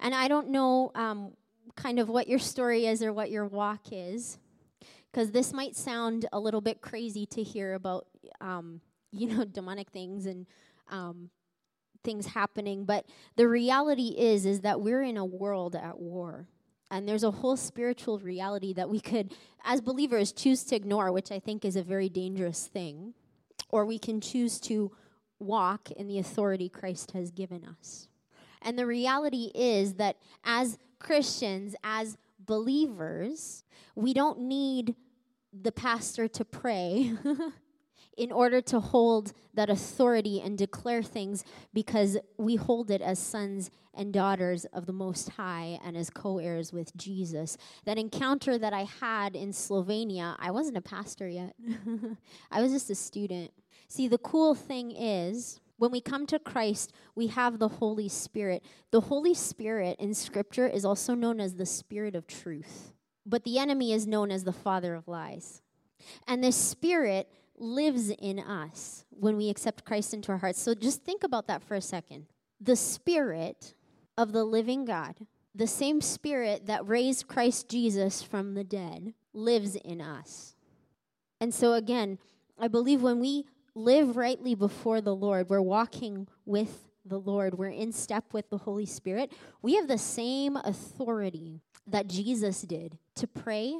And 0.00 0.14
I 0.14 0.28
don't 0.28 0.50
know 0.50 0.92
um, 0.94 1.32
kind 1.74 1.98
of 1.98 2.08
what 2.08 2.28
your 2.28 2.38
story 2.38 2.86
is 2.86 3.02
or 3.02 3.12
what 3.12 3.30
your 3.30 3.46
walk 3.46 3.86
is 3.92 4.38
because 5.16 5.30
this 5.30 5.52
might 5.52 5.74
sound 5.74 6.26
a 6.32 6.38
little 6.38 6.60
bit 6.60 6.82
crazy 6.82 7.24
to 7.24 7.42
hear 7.42 7.72
about, 7.72 8.06
um, 8.40 8.80
you 9.12 9.28
know, 9.28 9.44
demonic 9.44 9.90
things 9.90 10.26
and 10.26 10.46
um, 10.90 11.30
things 12.04 12.26
happening. 12.26 12.84
But 12.84 13.06
the 13.36 13.48
reality 13.48 14.14
is, 14.18 14.44
is 14.44 14.60
that 14.60 14.80
we're 14.80 15.02
in 15.02 15.16
a 15.16 15.24
world 15.24 15.74
at 15.74 15.98
war. 15.98 16.48
And 16.90 17.08
there's 17.08 17.24
a 17.24 17.30
whole 17.30 17.56
spiritual 17.56 18.18
reality 18.20 18.72
that 18.74 18.88
we 18.88 19.00
could, 19.00 19.34
as 19.64 19.80
believers, 19.80 20.32
choose 20.32 20.62
to 20.64 20.76
ignore, 20.76 21.10
which 21.10 21.32
I 21.32 21.38
think 21.38 21.64
is 21.64 21.76
a 21.76 21.82
very 21.82 22.08
dangerous 22.08 22.66
thing. 22.66 23.14
Or 23.70 23.84
we 23.84 23.98
can 23.98 24.20
choose 24.20 24.60
to 24.60 24.92
walk 25.38 25.90
in 25.90 26.06
the 26.06 26.18
authority 26.18 26.68
Christ 26.68 27.10
has 27.12 27.30
given 27.30 27.64
us. 27.64 28.08
And 28.62 28.78
the 28.78 28.86
reality 28.86 29.50
is 29.54 29.94
that 29.94 30.16
as 30.44 30.78
Christians, 30.98 31.74
as 31.84 32.16
believers, 32.38 33.64
we 33.94 34.14
don't 34.14 34.40
need 34.40 34.94
the 35.52 35.72
pastor 35.72 36.28
to 36.28 36.44
pray 36.44 37.12
in 38.16 38.32
order 38.32 38.60
to 38.60 38.80
hold 38.80 39.32
that 39.54 39.70
authority 39.70 40.40
and 40.40 40.56
declare 40.56 41.02
things 41.02 41.44
because 41.72 42.18
we 42.38 42.56
hold 42.56 42.90
it 42.90 43.00
as 43.00 43.18
sons 43.18 43.70
and 43.94 44.12
daughters 44.12 44.64
of 44.66 44.86
the 44.86 44.92
Most 44.92 45.30
High 45.30 45.78
and 45.84 45.96
as 45.96 46.10
co 46.10 46.38
heirs 46.38 46.72
with 46.72 46.96
Jesus. 46.96 47.56
That 47.84 47.98
encounter 47.98 48.58
that 48.58 48.72
I 48.72 48.84
had 48.84 49.34
in 49.34 49.50
Slovenia, 49.50 50.36
I 50.38 50.50
wasn't 50.50 50.76
a 50.76 50.82
pastor 50.82 51.28
yet, 51.28 51.54
I 52.50 52.62
was 52.62 52.72
just 52.72 52.90
a 52.90 52.94
student. 52.94 53.52
See, 53.88 54.08
the 54.08 54.18
cool 54.18 54.54
thing 54.54 54.90
is, 54.90 55.60
when 55.78 55.90
we 55.90 56.00
come 56.00 56.26
to 56.26 56.38
Christ, 56.38 56.92
we 57.14 57.28
have 57.28 57.58
the 57.58 57.68
Holy 57.68 58.08
Spirit. 58.08 58.64
The 58.90 59.02
Holy 59.02 59.34
Spirit 59.34 59.96
in 59.98 60.14
Scripture 60.14 60.66
is 60.66 60.84
also 60.84 61.14
known 61.14 61.40
as 61.40 61.54
the 61.54 61.66
Spirit 61.66 62.16
of 62.16 62.26
truth 62.26 62.92
but 63.26 63.42
the 63.42 63.58
enemy 63.58 63.92
is 63.92 64.06
known 64.06 64.30
as 64.30 64.44
the 64.44 64.52
father 64.52 64.94
of 64.94 65.08
lies. 65.08 65.60
And 66.26 66.42
this 66.42 66.56
spirit 66.56 67.28
lives 67.58 68.10
in 68.10 68.38
us 68.38 69.04
when 69.10 69.36
we 69.36 69.48
accept 69.48 69.84
Christ 69.84 70.14
into 70.14 70.32
our 70.32 70.38
hearts. 70.38 70.60
So 70.60 70.74
just 70.74 71.04
think 71.04 71.24
about 71.24 71.46
that 71.48 71.62
for 71.62 71.74
a 71.74 71.80
second. 71.80 72.26
The 72.60 72.76
spirit 72.76 73.74
of 74.16 74.32
the 74.32 74.44
living 74.44 74.84
God, 74.84 75.26
the 75.54 75.66
same 75.66 76.00
spirit 76.00 76.66
that 76.66 76.86
raised 76.86 77.28
Christ 77.28 77.68
Jesus 77.68 78.22
from 78.22 78.54
the 78.54 78.64
dead, 78.64 79.14
lives 79.32 79.76
in 79.76 80.00
us. 80.00 80.54
And 81.40 81.52
so 81.52 81.74
again, 81.74 82.18
I 82.58 82.68
believe 82.68 83.02
when 83.02 83.20
we 83.20 83.46
live 83.74 84.16
rightly 84.16 84.54
before 84.54 85.00
the 85.00 85.14
Lord, 85.14 85.50
we're 85.50 85.60
walking 85.60 86.28
with 86.46 86.88
the 87.04 87.20
Lord, 87.20 87.56
we're 87.56 87.68
in 87.68 87.92
step 87.92 88.32
with 88.32 88.50
the 88.50 88.58
Holy 88.58 88.86
Spirit, 88.86 89.32
we 89.62 89.74
have 89.74 89.86
the 89.86 89.98
same 89.98 90.56
authority 90.56 91.60
that 91.86 92.08
Jesus 92.08 92.62
did 92.62 92.98
to 93.14 93.26
pray, 93.26 93.78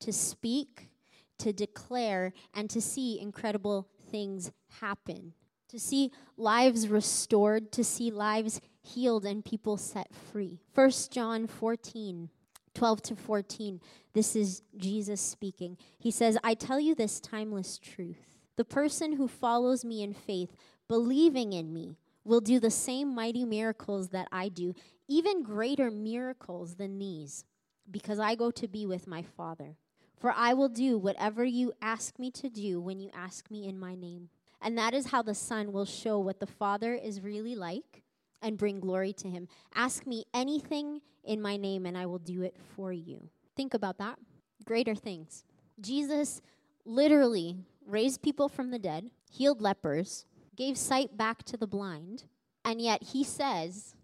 to 0.00 0.12
speak, 0.12 0.90
to 1.38 1.52
declare, 1.52 2.32
and 2.54 2.68
to 2.70 2.80
see 2.80 3.20
incredible 3.20 3.88
things 4.10 4.50
happen. 4.80 5.32
To 5.70 5.78
see 5.80 6.12
lives 6.36 6.88
restored, 6.88 7.72
to 7.72 7.82
see 7.82 8.10
lives 8.10 8.60
healed, 8.82 9.24
and 9.24 9.44
people 9.44 9.76
set 9.76 10.14
free. 10.14 10.60
1 10.74 10.90
John 11.10 11.46
14, 11.46 12.30
12 12.74 13.02
to 13.02 13.16
14. 13.16 13.80
This 14.14 14.36
is 14.36 14.62
Jesus 14.76 15.20
speaking. 15.20 15.76
He 15.98 16.10
says, 16.10 16.38
I 16.44 16.54
tell 16.54 16.78
you 16.78 16.94
this 16.94 17.20
timeless 17.20 17.78
truth. 17.78 18.36
The 18.56 18.64
person 18.64 19.14
who 19.14 19.28
follows 19.28 19.84
me 19.84 20.02
in 20.02 20.14
faith, 20.14 20.56
believing 20.88 21.52
in 21.52 21.72
me, 21.72 21.96
will 22.24 22.40
do 22.40 22.58
the 22.58 22.70
same 22.70 23.14
mighty 23.14 23.44
miracles 23.44 24.08
that 24.08 24.28
I 24.32 24.48
do, 24.48 24.74
even 25.08 25.42
greater 25.42 25.90
miracles 25.90 26.76
than 26.76 26.98
these, 26.98 27.44
because 27.90 28.18
I 28.18 28.34
go 28.34 28.50
to 28.52 28.66
be 28.66 28.86
with 28.86 29.06
my 29.06 29.22
Father. 29.22 29.76
For 30.16 30.32
I 30.34 30.54
will 30.54 30.68
do 30.68 30.98
whatever 30.98 31.44
you 31.44 31.72
ask 31.82 32.18
me 32.18 32.30
to 32.32 32.48
do 32.48 32.80
when 32.80 33.00
you 33.00 33.10
ask 33.14 33.50
me 33.50 33.66
in 33.68 33.78
my 33.78 33.94
name. 33.94 34.30
And 34.62 34.76
that 34.78 34.94
is 34.94 35.08
how 35.08 35.22
the 35.22 35.34
Son 35.34 35.72
will 35.72 35.84
show 35.84 36.18
what 36.18 36.40
the 36.40 36.46
Father 36.46 36.94
is 36.94 37.20
really 37.20 37.54
like 37.54 38.02
and 38.40 38.56
bring 38.56 38.80
glory 38.80 39.12
to 39.14 39.28
him. 39.28 39.48
Ask 39.74 40.06
me 40.06 40.24
anything 40.32 41.00
in 41.24 41.42
my 41.42 41.56
name, 41.56 41.84
and 41.86 41.98
I 41.98 42.06
will 42.06 42.18
do 42.18 42.42
it 42.42 42.56
for 42.74 42.92
you. 42.92 43.28
Think 43.56 43.74
about 43.74 43.98
that. 43.98 44.18
Greater 44.64 44.94
things. 44.94 45.44
Jesus 45.80 46.40
literally 46.84 47.56
raised 47.86 48.22
people 48.22 48.48
from 48.48 48.70
the 48.70 48.78
dead, 48.78 49.10
healed 49.30 49.60
lepers, 49.60 50.24
gave 50.56 50.78
sight 50.78 51.16
back 51.16 51.42
to 51.44 51.56
the 51.56 51.66
blind, 51.66 52.24
and 52.64 52.80
yet 52.80 53.02
he 53.02 53.22
says 53.22 53.94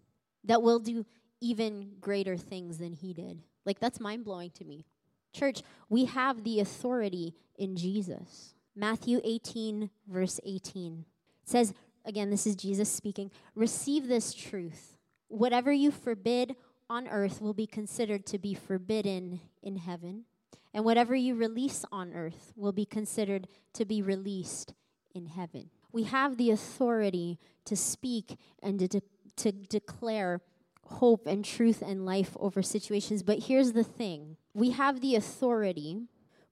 that 0.43 0.61
we'll 0.61 0.79
do 0.79 1.05
even 1.41 1.93
greater 1.99 2.37
things 2.37 2.77
than 2.77 2.93
he 2.93 3.13
did. 3.13 3.41
Like, 3.65 3.79
that's 3.79 3.99
mind 3.99 4.23
blowing 4.23 4.51
to 4.51 4.65
me. 4.65 4.85
Church, 5.33 5.61
we 5.89 6.05
have 6.05 6.43
the 6.43 6.59
authority 6.59 7.33
in 7.57 7.75
Jesus. 7.75 8.53
Matthew 8.75 9.19
18, 9.23 9.89
verse 10.07 10.39
18. 10.45 11.05
It 11.43 11.49
says, 11.49 11.73
again, 12.05 12.29
this 12.29 12.47
is 12.47 12.55
Jesus 12.55 12.89
speaking, 12.89 13.31
receive 13.55 14.07
this 14.07 14.33
truth. 14.33 14.97
Whatever 15.27 15.71
you 15.71 15.91
forbid 15.91 16.55
on 16.89 17.07
earth 17.07 17.41
will 17.41 17.53
be 17.53 17.67
considered 17.67 18.25
to 18.27 18.37
be 18.37 18.53
forbidden 18.53 19.41
in 19.61 19.77
heaven, 19.77 20.25
and 20.73 20.85
whatever 20.85 21.15
you 21.15 21.35
release 21.35 21.85
on 21.91 22.13
earth 22.13 22.53
will 22.55 22.71
be 22.71 22.85
considered 22.85 23.47
to 23.73 23.85
be 23.85 24.01
released 24.01 24.73
in 25.13 25.27
heaven 25.27 25.69
we 25.93 26.03
have 26.03 26.35
the 26.35 26.51
authority 26.51 27.39
to 27.63 27.77
speak 27.77 28.37
and 28.61 28.79
to, 28.79 28.87
de- 28.89 29.01
to 29.37 29.53
declare 29.53 30.41
hope 30.85 31.27
and 31.27 31.45
truth 31.45 31.81
and 31.81 32.05
life 32.05 32.35
over 32.39 32.61
situations. 32.61 33.23
But 33.23 33.43
here's 33.43 33.71
the 33.71 33.85
thing 33.85 34.35
we 34.53 34.71
have 34.71 35.01
the 35.01 35.15
authority, 35.15 36.01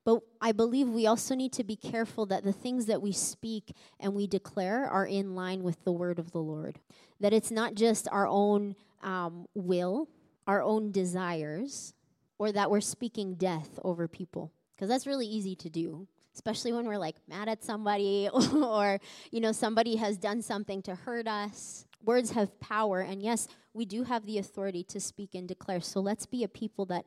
but 0.04 0.22
I 0.42 0.52
believe 0.52 0.90
we 0.90 1.06
also 1.06 1.36
need 1.36 1.54
to 1.54 1.64
be 1.64 1.76
careful 1.76 2.26
that 2.28 2.44
the 2.44 2.54
things 2.54 2.88
that 2.88 3.02
we 3.02 3.12
speak 3.12 3.76
and 4.00 4.14
we 4.16 4.28
declare 4.28 4.88
are 4.88 5.06
in 5.06 5.36
line 5.36 5.62
with 5.64 5.84
the 5.84 5.92
word 5.92 6.18
of 6.18 6.32
the 6.32 6.40
Lord. 6.40 6.80
That 7.20 7.34
it's 7.34 7.52
not 7.52 7.76
just 7.76 8.08
our 8.12 8.28
own 8.28 8.76
um, 9.04 9.48
will, 9.54 10.10
our 10.48 10.62
own 10.64 10.92
desires, 10.92 11.94
or 12.40 12.52
that 12.52 12.72
we're 12.72 12.82
speaking 12.82 13.36
death 13.36 13.80
over 13.84 14.08
people. 14.08 14.52
Because 14.76 14.90
that's 14.90 15.06
really 15.06 15.28
easy 15.28 15.56
to 15.58 15.70
do 15.70 16.08
especially 16.34 16.72
when 16.72 16.86
we're 16.86 16.98
like 16.98 17.16
mad 17.28 17.50
at 17.50 17.64
somebody 17.64 18.30
or 18.54 19.00
you 19.32 19.40
know 19.40 19.52
somebody 19.52 19.96
has 19.96 20.18
done 20.18 20.42
something 20.42 20.82
to 20.82 20.96
hurt 20.96 21.28
us 21.28 21.86
words 22.04 22.32
have 22.32 22.60
power 22.60 23.02
and 23.02 23.22
yes 23.22 23.48
we 23.74 23.86
do 23.86 24.04
have 24.04 24.26
the 24.26 24.38
authority 24.38 24.84
to 24.84 25.00
speak 25.00 25.36
and 25.36 25.48
declare 25.48 25.82
so 25.82 26.00
let's 26.00 26.26
be 26.26 26.44
a 26.44 26.48
people 26.48 26.86
that 26.86 27.06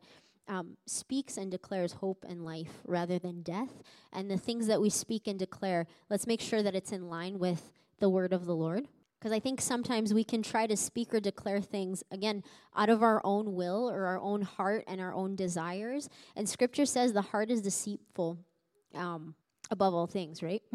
um, 0.48 0.76
speaks 0.86 1.36
and 1.36 1.50
declares 1.50 1.92
hope 1.94 2.24
and 2.28 2.44
life 2.44 2.80
rather 2.86 3.18
than 3.18 3.42
death 3.42 3.82
and 4.12 4.30
the 4.30 4.36
things 4.36 4.66
that 4.66 4.80
we 4.80 4.90
speak 4.90 5.26
and 5.26 5.38
declare 5.38 5.86
let's 6.10 6.26
make 6.26 6.40
sure 6.40 6.62
that 6.62 6.74
it's 6.74 6.92
in 6.92 7.08
line 7.08 7.38
with 7.38 7.72
the 7.98 8.08
word 8.08 8.32
of 8.32 8.44
the 8.44 8.54
lord 8.54 8.88
because 9.18 9.32
I 9.34 9.40
think 9.40 9.62
sometimes 9.62 10.12
we 10.12 10.22
can 10.22 10.42
try 10.42 10.66
to 10.66 10.76
speak 10.76 11.14
or 11.14 11.18
declare 11.18 11.62
things, 11.62 12.04
again, 12.10 12.42
out 12.76 12.90
of 12.90 13.02
our 13.02 13.22
own 13.24 13.54
will 13.54 13.88
or 13.88 14.04
our 14.04 14.20
own 14.20 14.42
heart 14.42 14.84
and 14.86 15.00
our 15.00 15.14
own 15.14 15.34
desires. 15.34 16.10
And 16.36 16.46
scripture 16.46 16.84
says 16.84 17.14
the 17.14 17.22
heart 17.22 17.50
is 17.50 17.62
deceitful 17.62 18.36
um, 18.94 19.34
above 19.70 19.94
all 19.94 20.06
things, 20.06 20.42
right? 20.42 20.60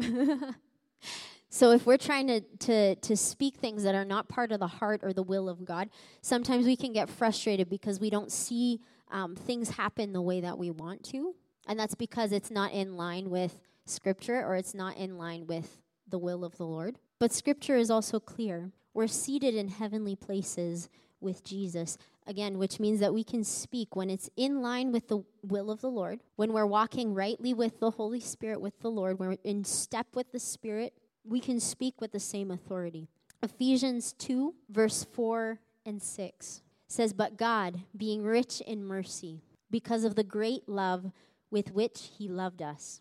So 1.52 1.72
if 1.72 1.84
we're 1.84 1.98
trying 1.98 2.28
to, 2.28 2.40
to, 2.40 2.94
to 2.94 3.16
speak 3.16 3.56
things 3.56 3.82
that 3.82 3.96
are 3.96 4.04
not 4.04 4.28
part 4.28 4.52
of 4.52 4.60
the 4.60 4.68
heart 4.68 5.00
or 5.02 5.12
the 5.12 5.24
will 5.24 5.48
of 5.48 5.64
God, 5.64 5.90
sometimes 6.22 6.64
we 6.64 6.76
can 6.76 6.92
get 6.92 7.10
frustrated 7.10 7.68
because 7.68 7.98
we 7.98 8.08
don't 8.08 8.30
see 8.30 8.80
um, 9.10 9.36
things 9.36 9.70
happen 9.70 10.12
the 10.12 10.22
way 10.22 10.40
that 10.40 10.58
we 10.58 10.70
want 10.70 11.02
to. 11.04 11.34
And 11.66 11.78
that's 11.78 11.94
because 11.94 12.32
it's 12.32 12.50
not 12.50 12.72
in 12.72 12.96
line 12.96 13.30
with 13.30 13.60
Scripture 13.84 14.44
or 14.44 14.56
it's 14.56 14.74
not 14.74 14.96
in 14.96 15.18
line 15.18 15.46
with 15.46 15.82
the 16.08 16.18
will 16.18 16.44
of 16.44 16.56
the 16.56 16.66
Lord. 16.66 16.98
But 17.18 17.32
Scripture 17.32 17.76
is 17.76 17.90
also 17.90 18.18
clear. 18.18 18.72
We're 18.94 19.06
seated 19.06 19.54
in 19.54 19.68
heavenly 19.68 20.16
places 20.16 20.88
with 21.20 21.44
Jesus. 21.44 21.98
Again, 22.26 22.58
which 22.58 22.80
means 22.80 23.00
that 23.00 23.14
we 23.14 23.24
can 23.24 23.44
speak 23.44 23.94
when 23.94 24.10
it's 24.10 24.30
in 24.36 24.62
line 24.62 24.92
with 24.92 25.08
the 25.08 25.24
will 25.42 25.70
of 25.70 25.80
the 25.80 25.90
Lord, 25.90 26.20
when 26.36 26.52
we're 26.52 26.66
walking 26.66 27.14
rightly 27.14 27.52
with 27.52 27.80
the 27.80 27.92
Holy 27.92 28.20
Spirit, 28.20 28.60
with 28.60 28.78
the 28.80 28.90
Lord, 28.90 29.18
we're 29.18 29.36
in 29.44 29.64
step 29.64 30.06
with 30.14 30.32
the 30.32 30.38
Spirit, 30.38 30.94
we 31.24 31.40
can 31.40 31.60
speak 31.60 32.00
with 32.00 32.12
the 32.12 32.20
same 32.20 32.50
authority. 32.50 33.08
Ephesians 33.42 34.12
2, 34.14 34.54
verse 34.70 35.04
4 35.12 35.58
and 35.86 36.00
6 36.00 36.62
says, 36.90 37.12
But 37.12 37.36
God, 37.36 37.82
being 37.96 38.24
rich 38.24 38.60
in 38.60 38.84
mercy, 38.84 39.42
because 39.70 40.04
of 40.04 40.16
the 40.16 40.24
great 40.24 40.68
love 40.68 41.12
with 41.50 41.72
which 41.72 42.10
He 42.18 42.28
loved 42.28 42.60
us, 42.60 43.00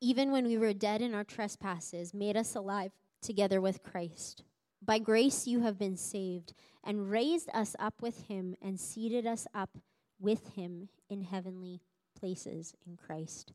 even 0.00 0.32
when 0.32 0.44
we 0.44 0.58
were 0.58 0.72
dead 0.72 1.00
in 1.00 1.14
our 1.14 1.24
trespasses, 1.24 2.12
made 2.12 2.36
us 2.36 2.56
alive 2.56 2.90
together 3.20 3.60
with 3.60 3.84
Christ. 3.84 4.42
By 4.84 4.98
grace 4.98 5.46
you 5.46 5.60
have 5.60 5.78
been 5.78 5.96
saved, 5.96 6.54
and 6.82 7.10
raised 7.10 7.48
us 7.54 7.76
up 7.78 8.02
with 8.02 8.26
Him, 8.26 8.56
and 8.60 8.80
seated 8.80 9.26
us 9.26 9.46
up 9.54 9.78
with 10.18 10.54
Him 10.54 10.88
in 11.08 11.22
heavenly 11.22 11.80
places 12.18 12.74
in 12.86 12.96
Christ 12.96 13.52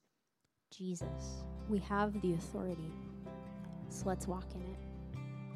Jesus. 0.72 1.44
We 1.70 1.80
have 1.80 2.22
the 2.22 2.34
authority. 2.34 2.92
So 3.90 4.04
let's 4.06 4.28
walk 4.28 4.46
in 4.56 4.62
it. 4.62 4.87